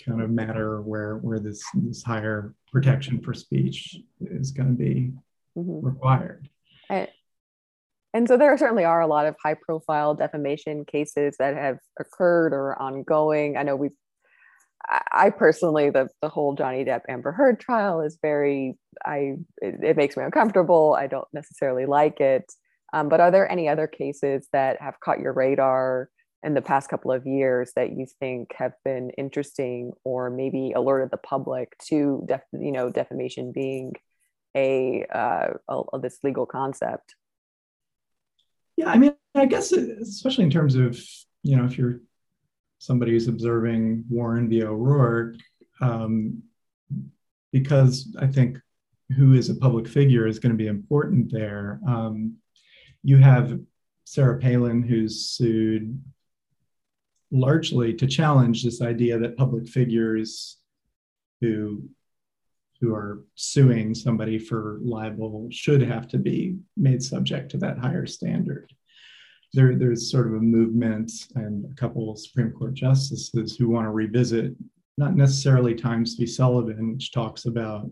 kind 0.04 0.22
of 0.22 0.30
matter 0.30 0.80
where 0.80 1.16
where 1.18 1.38
this 1.38 1.62
this 1.74 2.02
higher 2.02 2.54
protection 2.72 3.20
for 3.20 3.34
speech 3.34 3.96
is 4.20 4.50
going 4.50 4.68
to 4.68 4.74
be 4.74 5.12
mm-hmm. 5.56 5.84
required 5.84 6.48
I, 6.90 7.08
and 8.14 8.26
so 8.26 8.36
there 8.36 8.56
certainly 8.56 8.84
are 8.84 9.00
a 9.00 9.06
lot 9.06 9.26
of 9.26 9.36
high 9.42 9.56
profile 9.60 10.14
defamation 10.14 10.84
cases 10.84 11.36
that 11.38 11.54
have 11.54 11.78
occurred 11.98 12.52
or 12.52 12.80
ongoing 12.80 13.56
i 13.56 13.62
know 13.62 13.76
we've 13.76 13.92
I 15.12 15.30
personally, 15.30 15.90
the 15.90 16.08
the 16.22 16.28
whole 16.28 16.54
Johnny 16.54 16.84
Depp 16.84 17.02
Amber 17.08 17.32
Heard 17.32 17.60
trial 17.60 18.00
is 18.00 18.18
very, 18.22 18.78
I 19.04 19.34
it, 19.60 19.82
it 19.82 19.96
makes 19.96 20.16
me 20.16 20.24
uncomfortable. 20.24 20.96
I 20.98 21.08
don't 21.08 21.28
necessarily 21.32 21.84
like 21.84 22.20
it. 22.20 22.50
Um, 22.92 23.08
but 23.08 23.20
are 23.20 23.30
there 23.30 23.50
any 23.50 23.68
other 23.68 23.86
cases 23.86 24.48
that 24.52 24.80
have 24.80 24.98
caught 25.00 25.20
your 25.20 25.34
radar 25.34 26.08
in 26.42 26.54
the 26.54 26.62
past 26.62 26.88
couple 26.88 27.10
of 27.10 27.26
years 27.26 27.72
that 27.74 27.92
you 27.92 28.06
think 28.20 28.52
have 28.56 28.72
been 28.84 29.10
interesting 29.10 29.92
or 30.04 30.30
maybe 30.30 30.72
alerted 30.72 31.10
the 31.10 31.16
public 31.16 31.76
to 31.78 32.24
def- 32.26 32.42
you 32.52 32.72
know 32.72 32.90
defamation 32.90 33.52
being 33.52 33.94
a, 34.56 35.04
uh, 35.12 35.48
a, 35.68 35.82
a 35.92 35.98
this 36.00 36.18
legal 36.22 36.46
concept? 36.46 37.14
Yeah, 38.76 38.90
I 38.90 38.98
mean, 38.98 39.14
I 39.34 39.46
guess 39.46 39.72
especially 39.72 40.44
in 40.44 40.50
terms 40.50 40.76
of 40.76 40.98
you 41.42 41.56
know 41.56 41.64
if 41.64 41.76
you're 41.76 42.00
somebody 42.78 43.12
who's 43.12 43.28
observing 43.28 44.04
Warren 44.08 44.48
v. 44.48 44.62
O'Rourke, 44.62 45.36
um, 45.80 46.42
because 47.52 48.16
I 48.20 48.28
think 48.28 48.58
who 49.16 49.32
is 49.32 49.48
a 49.48 49.56
public 49.56 49.88
figure 49.88 50.26
is 50.26 50.38
going 50.38 50.52
to 50.52 50.56
be 50.56 50.68
important 50.68 51.32
there. 51.32 51.80
Um, 51.86 52.36
you 53.02 53.16
have 53.16 53.58
Sarah 54.04 54.38
Palin, 54.38 54.82
who's 54.82 55.28
sued 55.28 56.00
largely 57.30 57.92
to 57.94 58.06
challenge 58.06 58.62
this 58.62 58.80
idea 58.80 59.18
that 59.18 59.36
public 59.36 59.68
figures 59.68 60.58
who 61.40 61.88
who 62.80 62.94
are 62.94 63.24
suing 63.34 63.92
somebody 63.92 64.38
for 64.38 64.78
libel 64.82 65.48
should 65.50 65.82
have 65.82 66.06
to 66.06 66.16
be 66.16 66.56
made 66.76 67.02
subject 67.02 67.50
to 67.50 67.58
that 67.58 67.76
higher 67.76 68.06
standard. 68.06 68.72
There, 69.52 69.74
there's 69.74 70.10
sort 70.10 70.28
of 70.28 70.34
a 70.34 70.40
movement 70.40 71.10
and 71.34 71.64
a 71.64 71.74
couple 71.74 72.10
of 72.10 72.20
Supreme 72.20 72.52
Court 72.52 72.74
justices 72.74 73.56
who 73.56 73.68
want 73.68 73.86
to 73.86 73.90
revisit 73.90 74.54
not 74.96 75.16
necessarily 75.16 75.74
Times 75.74 76.14
v. 76.14 76.26
Sullivan, 76.26 76.92
which 76.92 77.12
talks 77.12 77.46
about 77.46 77.90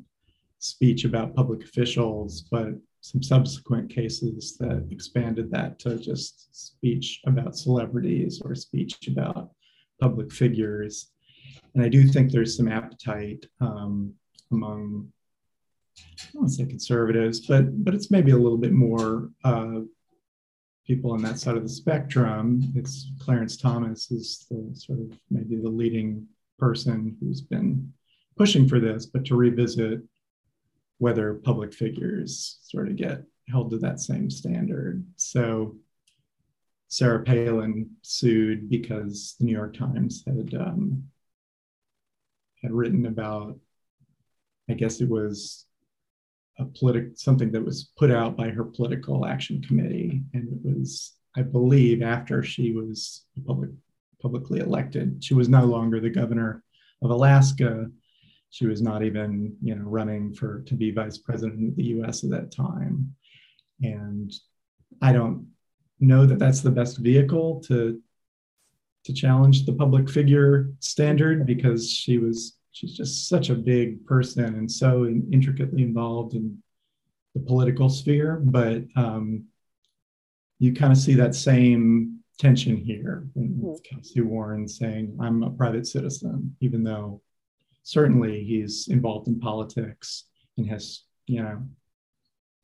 speech 0.58 1.04
about 1.04 1.34
public 1.34 1.64
officials, 1.64 2.42
but 2.42 2.68
some 3.10 3.22
subsequent 3.22 3.88
cases 3.88 4.56
that 4.58 4.84
expanded 4.90 5.48
that 5.52 5.78
to 5.78 5.96
just 5.96 6.34
speech 6.52 7.20
about 7.26 7.56
celebrities 7.56 8.42
or 8.44 8.54
speech 8.54 9.06
about 9.06 9.50
public 10.00 10.32
figures. 10.32 11.12
And 11.74 11.84
I 11.84 11.88
do 11.88 12.08
think 12.08 12.32
there's 12.32 12.56
some 12.56 12.68
appetite 12.68 13.46
um, 13.60 14.12
among, 14.50 15.12
I 15.98 16.28
don't 16.34 16.48
say 16.48 16.66
conservatives, 16.66 17.46
but 17.46 17.84
but 17.84 17.94
it's 17.94 18.10
maybe 18.10 18.32
a 18.32 18.42
little 18.44 18.58
bit 18.58 18.72
more 18.72 19.30
uh, 19.44 19.80
people 20.84 21.12
on 21.12 21.22
that 21.22 21.38
side 21.38 21.56
of 21.56 21.62
the 21.62 21.68
spectrum. 21.68 22.72
It's 22.74 23.12
Clarence 23.20 23.56
Thomas 23.56 24.10
is 24.10 24.46
the 24.50 24.74
sort 24.74 24.98
of 24.98 25.16
maybe 25.30 25.56
the 25.56 25.68
leading 25.68 26.26
person 26.58 27.16
who's 27.20 27.40
been 27.40 27.92
pushing 28.36 28.66
for 28.68 28.80
this, 28.80 29.06
but 29.06 29.24
to 29.26 29.36
revisit 29.36 30.00
whether 30.98 31.34
public 31.34 31.72
figures 31.74 32.58
sort 32.62 32.88
of 32.88 32.96
get 32.96 33.22
held 33.48 33.70
to 33.70 33.78
that 33.78 34.00
same 34.00 34.30
standard. 34.30 35.04
So 35.16 35.76
Sarah 36.88 37.22
Palin 37.22 37.90
sued 38.02 38.68
because 38.68 39.34
the 39.38 39.46
New 39.46 39.52
York 39.52 39.76
Times 39.76 40.24
had 40.26 40.54
um, 40.54 41.04
had 42.62 42.72
written 42.72 43.06
about, 43.06 43.58
I 44.68 44.74
guess 44.74 45.00
it 45.00 45.08
was 45.08 45.66
a 46.58 46.64
political 46.64 47.12
something 47.16 47.52
that 47.52 47.64
was 47.64 47.92
put 47.98 48.10
out 48.10 48.36
by 48.36 48.48
her 48.48 48.64
political 48.64 49.26
action 49.26 49.62
committee, 49.62 50.22
and 50.32 50.48
it 50.48 50.58
was, 50.64 51.14
I 51.36 51.42
believe, 51.42 52.02
after 52.02 52.42
she 52.42 52.72
was 52.72 53.26
public 53.46 53.70
publicly 54.22 54.60
elected. 54.60 55.22
She 55.22 55.34
was 55.34 55.48
no 55.48 55.64
longer 55.64 56.00
the 56.00 56.10
governor 56.10 56.62
of 57.02 57.10
Alaska 57.10 57.90
she 58.50 58.66
was 58.66 58.80
not 58.80 59.02
even, 59.02 59.56
you 59.62 59.74
know, 59.74 59.84
running 59.84 60.32
for 60.32 60.62
to 60.62 60.74
be 60.74 60.90
vice 60.90 61.18
president 61.18 61.70
of 61.70 61.76
the 61.76 61.84
U.S. 61.84 62.24
at 62.24 62.30
that 62.30 62.52
time, 62.52 63.14
and 63.82 64.32
I 65.02 65.12
don't 65.12 65.48
know 66.00 66.26
that 66.26 66.38
that's 66.38 66.60
the 66.60 66.70
best 66.70 66.98
vehicle 66.98 67.60
to 67.66 68.00
to 69.04 69.12
challenge 69.12 69.64
the 69.64 69.72
public 69.72 70.10
figure 70.10 70.70
standard 70.80 71.46
because 71.46 71.88
she 71.90 72.18
was 72.18 72.56
she's 72.72 72.96
just 72.96 73.28
such 73.28 73.50
a 73.50 73.54
big 73.54 74.04
person 74.04 74.44
and 74.44 74.70
so 74.70 75.06
intricately 75.32 75.82
involved 75.82 76.34
in 76.34 76.58
the 77.34 77.40
political 77.40 77.88
sphere 77.88 78.40
but 78.42 78.82
um, 78.96 79.44
you 80.58 80.74
kind 80.74 80.92
of 80.92 80.98
see 80.98 81.14
that 81.14 81.34
same 81.34 82.18
tension 82.38 82.76
here 82.76 83.26
with 83.34 83.50
mm-hmm. 83.50 83.96
Kelcy 83.96 84.22
Warren 84.22 84.66
saying 84.66 85.16
I'm 85.20 85.42
a 85.42 85.50
private 85.50 85.86
citizen 85.86 86.56
even 86.60 86.82
though 86.82 87.22
certainly 87.86 88.42
he's 88.42 88.88
involved 88.88 89.28
in 89.28 89.38
politics 89.38 90.24
and 90.58 90.68
has, 90.68 91.04
you 91.26 91.40
know, 91.40 91.62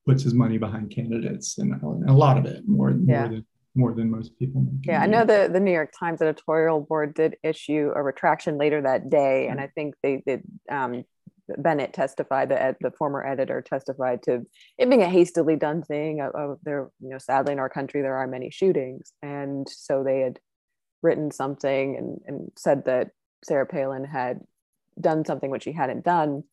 puts 0.05 0.25
his 0.25 0.35
money 0.35 0.59
behind 0.59 0.91
candidates 0.91 1.59
and, 1.59 1.81
a 2.09 2.13
lot 2.13 2.37
of 2.37 2.45
it 2.45 2.67
more, 2.67 2.91
more 2.91 3.29
than 3.29 3.47
more 3.75 3.95
than 3.95 4.11
most 4.11 4.39
people. 4.39 4.67
Yeah, 4.83 5.01
I 5.01 5.07
know 5.07 5.25
the 5.25 5.49
the 5.51 5.61
New 5.61 5.73
York 5.73 5.93
Times 5.99 6.21
editorial 6.21 6.81
board 6.81 7.15
did 7.15 7.37
issue 7.43 7.91
a 7.95 8.03
retraction 8.03 8.59
later 8.59 8.83
that 8.83 9.09
day, 9.09 9.49
and 9.49 9.61
I 9.61 9.69
think 9.69 9.95
they 10.03 10.23
did. 10.27 10.43
Um, 10.71 11.05
Bennet 11.59 11.93
testified, 11.93 12.51
the 12.51 12.77
the 12.81 12.91
former 12.91 13.27
editor 13.27 13.63
testified 13.63 14.23
to 14.25 14.45
it 14.77 14.91
being 14.91 15.03
a 15.03 15.09
hastily 15.09 15.57
done 15.57 15.83
thing. 15.83 16.21
Of, 16.21 16.35
of 16.35 16.59
there, 16.65 16.91
you 17.01 17.09
know, 17.09 17.19
sadly 17.19 17.53
in 17.53 17.59
our 17.59 17.71
country 17.71 18.03
there 18.03 18.17
are 18.17 18.27
many 18.27 18.51
shootings, 18.51 19.13
and 19.23 19.67
so 19.69 20.05
they 20.05 20.21
had 20.21 20.39
written 21.03 21.31
something 21.31 21.97
and, 21.97 22.21
and 22.27 22.53
said 22.57 22.85
that 22.85 23.11
Sarah 23.43 23.67
Palin 23.67 24.05
had 24.05 24.41
done 25.01 25.25
something 25.25 25.51
which 25.51 25.65
he 25.65 25.73
hadn't 25.73 26.05
done. 26.05 26.45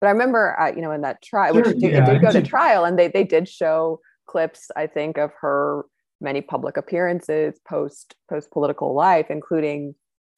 But 0.00 0.08
I 0.08 0.10
remember, 0.10 0.58
uh, 0.58 0.72
you 0.74 0.82
know, 0.82 0.92
in 0.92 1.00
that 1.02 1.22
trial, 1.22 1.54
which 1.54 1.64
did, 1.64 1.92
yeah, 1.92 2.04
did 2.04 2.22
go 2.22 2.30
to 2.30 2.42
trial, 2.42 2.84
and 2.84 2.98
they 2.98 3.08
they 3.08 3.24
did 3.24 3.48
show 3.48 4.00
clips, 4.26 4.70
I 4.76 4.86
think, 4.86 5.18
of 5.18 5.32
her 5.40 5.84
many 6.20 6.40
public 6.40 6.76
appearances 6.76 7.60
post 7.68 8.14
post 8.30 8.50
political 8.50 8.94
life, 8.94 9.26
including 9.30 9.94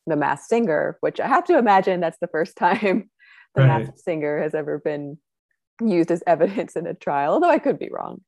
the 0.06 0.16
Masked 0.16 0.48
Singer, 0.48 0.96
which 1.00 1.20
I 1.20 1.26
have 1.26 1.44
to 1.44 1.58
imagine 1.58 2.00
that's 2.00 2.18
the 2.20 2.28
first 2.28 2.56
time 2.58 3.10
the 3.54 3.62
right. 3.62 3.82
Masked 3.82 4.00
Singer 4.00 4.40
has 4.42 4.54
ever 4.54 4.78
been 4.78 5.18
used 5.82 6.10
as 6.10 6.22
evidence 6.26 6.76
in 6.76 6.86
a 6.86 6.94
trial. 6.94 7.34
Although 7.34 7.50
I 7.50 7.58
could 7.58 7.78
be 7.78 7.90
wrong. 7.90 8.22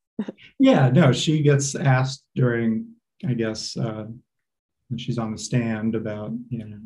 yeah, 0.58 0.90
no, 0.90 1.12
she 1.12 1.42
gets 1.42 1.74
asked 1.74 2.24
during, 2.34 2.86
I 3.26 3.34
guess, 3.34 3.76
uh, 3.76 4.06
when 4.88 4.98
she's 4.98 5.18
on 5.18 5.32
the 5.32 5.38
stand 5.38 5.94
about, 5.94 6.32
you 6.48 6.58
know, 6.58 6.78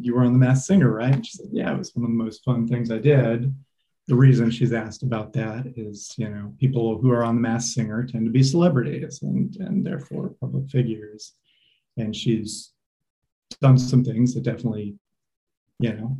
you 0.00 0.14
were 0.14 0.24
on 0.24 0.32
the 0.32 0.38
Masked 0.38 0.66
Singer, 0.66 0.92
right? 0.92 1.24
She 1.24 1.38
said, 1.38 1.48
yeah, 1.52 1.72
it 1.72 1.78
was 1.78 1.94
one 1.94 2.04
of 2.04 2.10
the 2.10 2.24
most 2.24 2.44
fun 2.44 2.68
things 2.68 2.90
I 2.90 2.98
did. 2.98 3.54
The 4.08 4.14
reason 4.14 4.50
she's 4.50 4.72
asked 4.72 5.02
about 5.02 5.32
that 5.34 5.72
is, 5.76 6.12
you 6.18 6.28
know, 6.28 6.52
people 6.58 6.98
who 6.98 7.10
are 7.10 7.24
on 7.24 7.36
the 7.36 7.40
Masked 7.40 7.74
Singer 7.74 8.04
tend 8.04 8.26
to 8.26 8.32
be 8.32 8.42
celebrities 8.42 9.22
and, 9.22 9.54
and 9.56 9.86
therefore 9.86 10.34
public 10.40 10.68
figures. 10.68 11.34
And 11.96 12.14
she's 12.14 12.72
done 13.60 13.78
some 13.78 14.04
things 14.04 14.34
that 14.34 14.42
definitely, 14.42 14.96
you 15.78 15.92
know, 15.92 16.16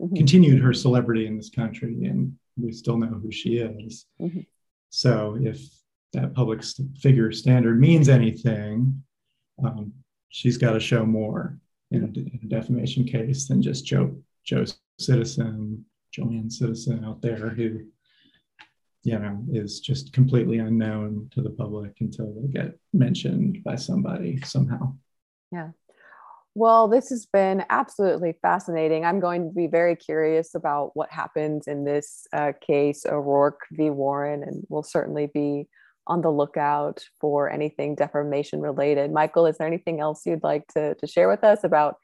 mm-hmm. 0.00 0.14
continued 0.14 0.62
her 0.62 0.74
celebrity 0.74 1.26
in 1.26 1.36
this 1.36 1.50
country. 1.50 2.04
And 2.04 2.36
we 2.56 2.72
still 2.72 2.98
know 2.98 3.18
who 3.22 3.32
she 3.32 3.56
is. 3.56 4.06
Mm-hmm. 4.20 4.40
So 4.90 5.38
if 5.40 5.60
that 6.12 6.34
public 6.34 6.62
figure 7.00 7.32
standard 7.32 7.80
means 7.80 8.08
anything, 8.08 9.02
um, 9.64 9.92
she's 10.28 10.58
got 10.58 10.72
to 10.72 10.80
show 10.80 11.06
more 11.06 11.56
in 11.92 12.04
a, 12.04 12.46
defamation 12.48 13.04
case 13.04 13.48
than 13.48 13.62
just 13.62 13.86
Joe 13.86 14.16
Joe 14.44 14.64
Citizen, 14.98 15.84
Joanne 16.10 16.50
Citizen 16.50 17.04
out 17.04 17.22
there 17.22 17.48
who, 17.50 17.80
you 19.04 19.18
know, 19.18 19.44
is 19.52 19.80
just 19.80 20.12
completely 20.12 20.58
unknown 20.58 21.30
to 21.32 21.42
the 21.42 21.50
public 21.50 21.96
until 22.00 22.34
they 22.34 22.48
get 22.48 22.78
mentioned 22.92 23.62
by 23.64 23.76
somebody 23.76 24.40
somehow. 24.44 24.94
Yeah. 25.50 25.70
Well, 26.54 26.88
this 26.88 27.08
has 27.08 27.24
been 27.26 27.64
absolutely 27.70 28.34
fascinating. 28.42 29.06
I'm 29.06 29.20
going 29.20 29.48
to 29.48 29.54
be 29.54 29.68
very 29.68 29.96
curious 29.96 30.54
about 30.54 30.90
what 30.94 31.10
happens 31.10 31.66
in 31.66 31.84
this 31.84 32.26
uh, 32.32 32.52
case, 32.60 33.06
O'Rourke 33.06 33.60
v. 33.70 33.88
Warren, 33.88 34.42
and 34.42 34.62
we'll 34.68 34.82
certainly 34.82 35.30
be 35.32 35.66
on 36.06 36.20
the 36.20 36.30
lookout 36.30 37.04
for 37.20 37.50
anything 37.50 37.94
defamation 37.94 38.60
related. 38.60 39.12
Michael, 39.12 39.46
is 39.46 39.58
there 39.58 39.66
anything 39.66 40.00
else 40.00 40.26
you'd 40.26 40.42
like 40.42 40.66
to, 40.74 40.94
to 40.96 41.06
share 41.06 41.28
with 41.28 41.44
us 41.44 41.64
about, 41.64 41.96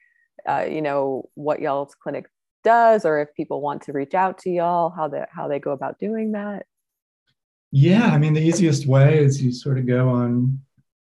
uh, 0.48 0.66
you 0.68 0.82
know, 0.82 1.28
what 1.34 1.60
y'all's 1.60 1.94
clinic 1.94 2.26
does, 2.64 3.04
or 3.04 3.20
if 3.20 3.34
people 3.34 3.60
want 3.60 3.82
to 3.82 3.92
reach 3.92 4.14
out 4.14 4.38
to 4.38 4.50
y'all, 4.50 4.90
how 4.90 5.08
they 5.08 5.24
how 5.30 5.48
they 5.48 5.58
go 5.58 5.72
about 5.72 5.98
doing 5.98 6.32
that? 6.32 6.66
Yeah, 7.70 8.06
I 8.06 8.18
mean, 8.18 8.34
the 8.34 8.40
easiest 8.40 8.86
way 8.86 9.18
is 9.18 9.42
you 9.42 9.52
sort 9.52 9.78
of 9.78 9.86
go 9.86 10.08
on 10.08 10.60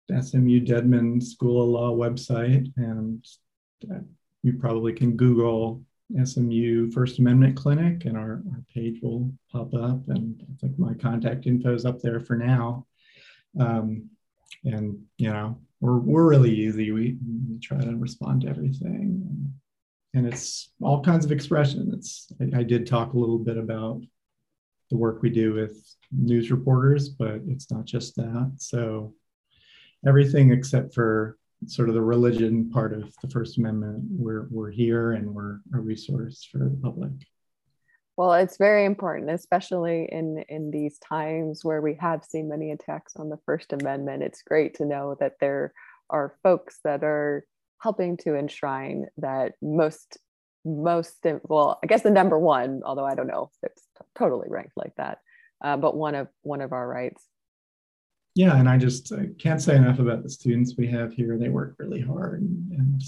SMU 0.09 0.61
Dedman 0.61 1.23
School 1.23 1.63
of 1.63 1.69
Law 1.69 1.95
website, 1.95 2.71
and 2.77 3.25
uh, 3.91 3.99
you 4.43 4.53
probably 4.53 4.93
can 4.93 5.15
Google 5.15 5.83
SMU 6.23 6.91
First 6.91 7.19
Amendment 7.19 7.55
Clinic, 7.55 8.05
and 8.05 8.17
our, 8.17 8.41
our 8.51 8.63
page 8.73 8.99
will 9.01 9.31
pop 9.51 9.73
up. 9.73 10.07
And 10.07 10.41
I 10.49 10.55
think 10.59 10.79
my 10.79 10.93
contact 10.93 11.47
info 11.47 11.73
is 11.73 11.85
up 11.85 12.01
there 12.01 12.19
for 12.19 12.37
now. 12.37 12.85
Um, 13.59 14.09
and 14.63 14.99
you 15.17 15.31
know, 15.31 15.59
we're 15.79 15.97
we're 15.97 16.27
really 16.27 16.53
easy. 16.53 16.91
We, 16.91 17.17
we 17.49 17.59
try 17.59 17.79
to 17.79 17.95
respond 17.95 18.41
to 18.41 18.49
everything, 18.49 19.53
and, 20.13 20.25
it's 20.25 20.71
all 20.81 21.03
kinds 21.03 21.25
of 21.25 21.31
expression. 21.31 21.91
It's 21.93 22.31
I, 22.41 22.59
I 22.59 22.63
did 22.63 22.87
talk 22.87 23.13
a 23.13 23.17
little 23.19 23.37
bit 23.37 23.57
about 23.57 24.01
the 24.89 24.97
work 24.97 25.21
we 25.21 25.29
do 25.29 25.53
with 25.53 25.77
news 26.11 26.49
reporters, 26.49 27.09
but 27.09 27.41
it's 27.47 27.69
not 27.69 27.85
just 27.85 28.15
that. 28.15 28.53
So 28.57 29.13
everything 30.07 30.51
except 30.51 30.95
for 30.95 31.37
sort 31.65 31.89
of 31.89 31.95
the 31.95 32.01
religion 32.01 32.69
part 32.69 32.93
of 32.93 33.13
the 33.21 33.29
First 33.29 33.57
Amendment, 33.57 34.03
we're, 34.09 34.47
we're 34.49 34.71
here 34.71 35.13
and 35.13 35.33
we're 35.33 35.59
a 35.73 35.79
resource 35.79 36.47
for 36.49 36.59
the 36.59 36.77
public. 36.81 37.11
Well, 38.15 38.33
it's 38.33 38.57
very 38.57 38.85
important, 38.85 39.29
especially 39.29 40.07
in, 40.11 40.43
in 40.49 40.71
these 40.71 40.97
times 40.99 41.63
where 41.63 41.81
we 41.81 41.95
have 41.95 42.23
seen 42.23 42.49
many 42.49 42.71
attacks 42.71 43.15
on 43.15 43.29
the 43.29 43.37
First 43.45 43.73
Amendment. 43.73 44.23
It's 44.23 44.41
great 44.41 44.75
to 44.75 44.85
know 44.85 45.15
that 45.19 45.33
there 45.39 45.73
are 46.09 46.35
folks 46.41 46.79
that 46.83 47.03
are 47.03 47.45
helping 47.79 48.17
to 48.17 48.35
enshrine 48.35 49.05
that 49.17 49.53
most 49.61 50.17
most 50.65 51.25
well 51.43 51.79
i 51.81 51.87
guess 51.87 52.01
the 52.01 52.09
number 52.09 52.37
one 52.37 52.81
although 52.83 53.05
i 53.05 53.15
don't 53.15 53.27
know 53.27 53.49
if 53.63 53.71
it's 53.71 53.87
totally 54.17 54.47
ranked 54.49 54.75
like 54.75 54.93
that 54.97 55.19
uh, 55.63 55.77
but 55.77 55.95
one 55.95 56.13
of 56.13 56.27
one 56.41 56.59
of 56.59 56.73
our 56.73 56.87
rights 56.87 57.23
yeah, 58.37 58.55
and 58.57 58.69
I 58.69 58.77
just 58.77 59.11
I 59.11 59.29
can't 59.39 59.59
say 59.59 59.75
enough 59.75 59.97
about 59.97 60.21
the 60.21 60.29
students 60.29 60.75
we 60.77 60.85
have 60.89 61.11
here. 61.11 61.39
They 61.39 61.49
work 61.49 61.73
really 61.79 61.99
hard, 61.99 62.41
and, 62.41 62.71
and 62.71 63.03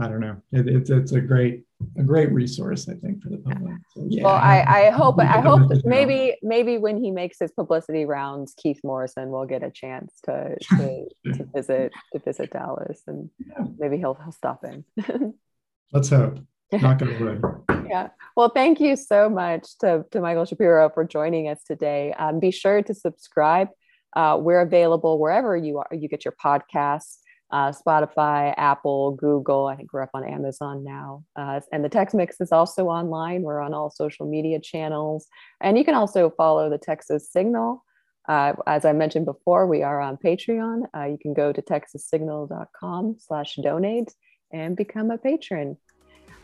I 0.00 0.08
don't 0.08 0.20
know. 0.20 0.40
It, 0.50 0.66
it's 0.66 0.88
it's 0.88 1.12
a 1.12 1.20
great 1.20 1.64
a 1.98 2.02
great 2.02 2.32
resource, 2.32 2.88
I 2.88 2.94
think, 2.94 3.22
for 3.22 3.28
the 3.28 3.36
public. 3.36 3.74
So, 3.94 4.06
yeah, 4.08 4.24
well, 4.24 4.34
I, 4.34 4.86
I 4.86 4.90
hope 4.90 5.18
I 5.18 5.42
hope 5.42 5.70
maybe 5.84 6.38
maybe 6.42 6.78
when 6.78 6.96
he 6.96 7.10
makes 7.10 7.38
his 7.38 7.52
publicity 7.52 8.06
rounds, 8.06 8.54
Keith 8.56 8.80
Morrison 8.82 9.28
will 9.28 9.44
get 9.44 9.62
a 9.62 9.70
chance 9.70 10.10
to 10.24 10.56
to, 10.70 11.06
to 11.34 11.44
visit 11.54 11.92
to 12.14 12.18
visit 12.20 12.50
Dallas, 12.50 13.02
and 13.06 13.28
yeah. 13.46 13.66
maybe 13.76 13.98
he'll 13.98 14.14
he'll 14.14 14.32
stop 14.32 14.64
in. 14.64 15.34
Let's 15.92 16.08
hope. 16.08 16.38
Not 16.82 16.98
gonna 16.98 17.40
yeah. 17.88 18.08
Well, 18.36 18.50
thank 18.50 18.80
you 18.80 18.96
so 18.96 19.28
much 19.28 19.78
to, 19.78 20.04
to 20.10 20.20
Michael 20.20 20.44
Shapiro 20.44 20.90
for 20.90 21.04
joining 21.04 21.48
us 21.48 21.62
today. 21.64 22.12
Um, 22.18 22.38
be 22.40 22.50
sure 22.50 22.82
to 22.82 22.94
subscribe. 22.94 23.68
Uh, 24.14 24.38
we're 24.40 24.60
available 24.60 25.18
wherever 25.18 25.56
you 25.56 25.78
are. 25.78 25.88
You 25.92 26.08
get 26.08 26.24
your 26.24 26.34
podcasts, 26.42 27.16
uh, 27.50 27.72
Spotify, 27.72 28.54
Apple, 28.56 29.12
Google. 29.12 29.66
I 29.66 29.76
think 29.76 29.92
we're 29.92 30.02
up 30.02 30.10
on 30.14 30.24
Amazon 30.24 30.84
now. 30.84 31.24
Uh, 31.36 31.60
and 31.72 31.84
the 31.84 31.88
Tex 31.88 32.14
Mix 32.14 32.40
is 32.40 32.52
also 32.52 32.86
online. 32.86 33.42
We're 33.42 33.60
on 33.60 33.74
all 33.74 33.90
social 33.90 34.26
media 34.26 34.60
channels. 34.60 35.26
And 35.60 35.78
you 35.78 35.84
can 35.84 35.94
also 35.94 36.30
follow 36.30 36.70
the 36.70 36.78
Texas 36.78 37.30
Signal. 37.30 37.84
Uh, 38.28 38.52
as 38.66 38.84
I 38.84 38.92
mentioned 38.92 39.24
before, 39.24 39.66
we 39.66 39.82
are 39.82 40.00
on 40.00 40.18
Patreon. 40.18 40.82
Uh, 40.94 41.04
you 41.04 41.18
can 41.20 41.32
go 41.32 41.52
to 41.52 41.62
texassignal.com 41.62 43.16
slash 43.18 43.56
donate 43.62 44.12
and 44.52 44.76
become 44.76 45.10
a 45.10 45.18
patron. 45.18 45.78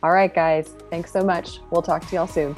All 0.04 0.12
right, 0.12 0.34
guys, 0.34 0.68
thanks 0.90 1.10
so 1.10 1.24
much. 1.24 1.60
We'll 1.70 1.80
talk 1.80 2.06
to 2.06 2.14
y'all 2.14 2.26
soon. 2.26 2.54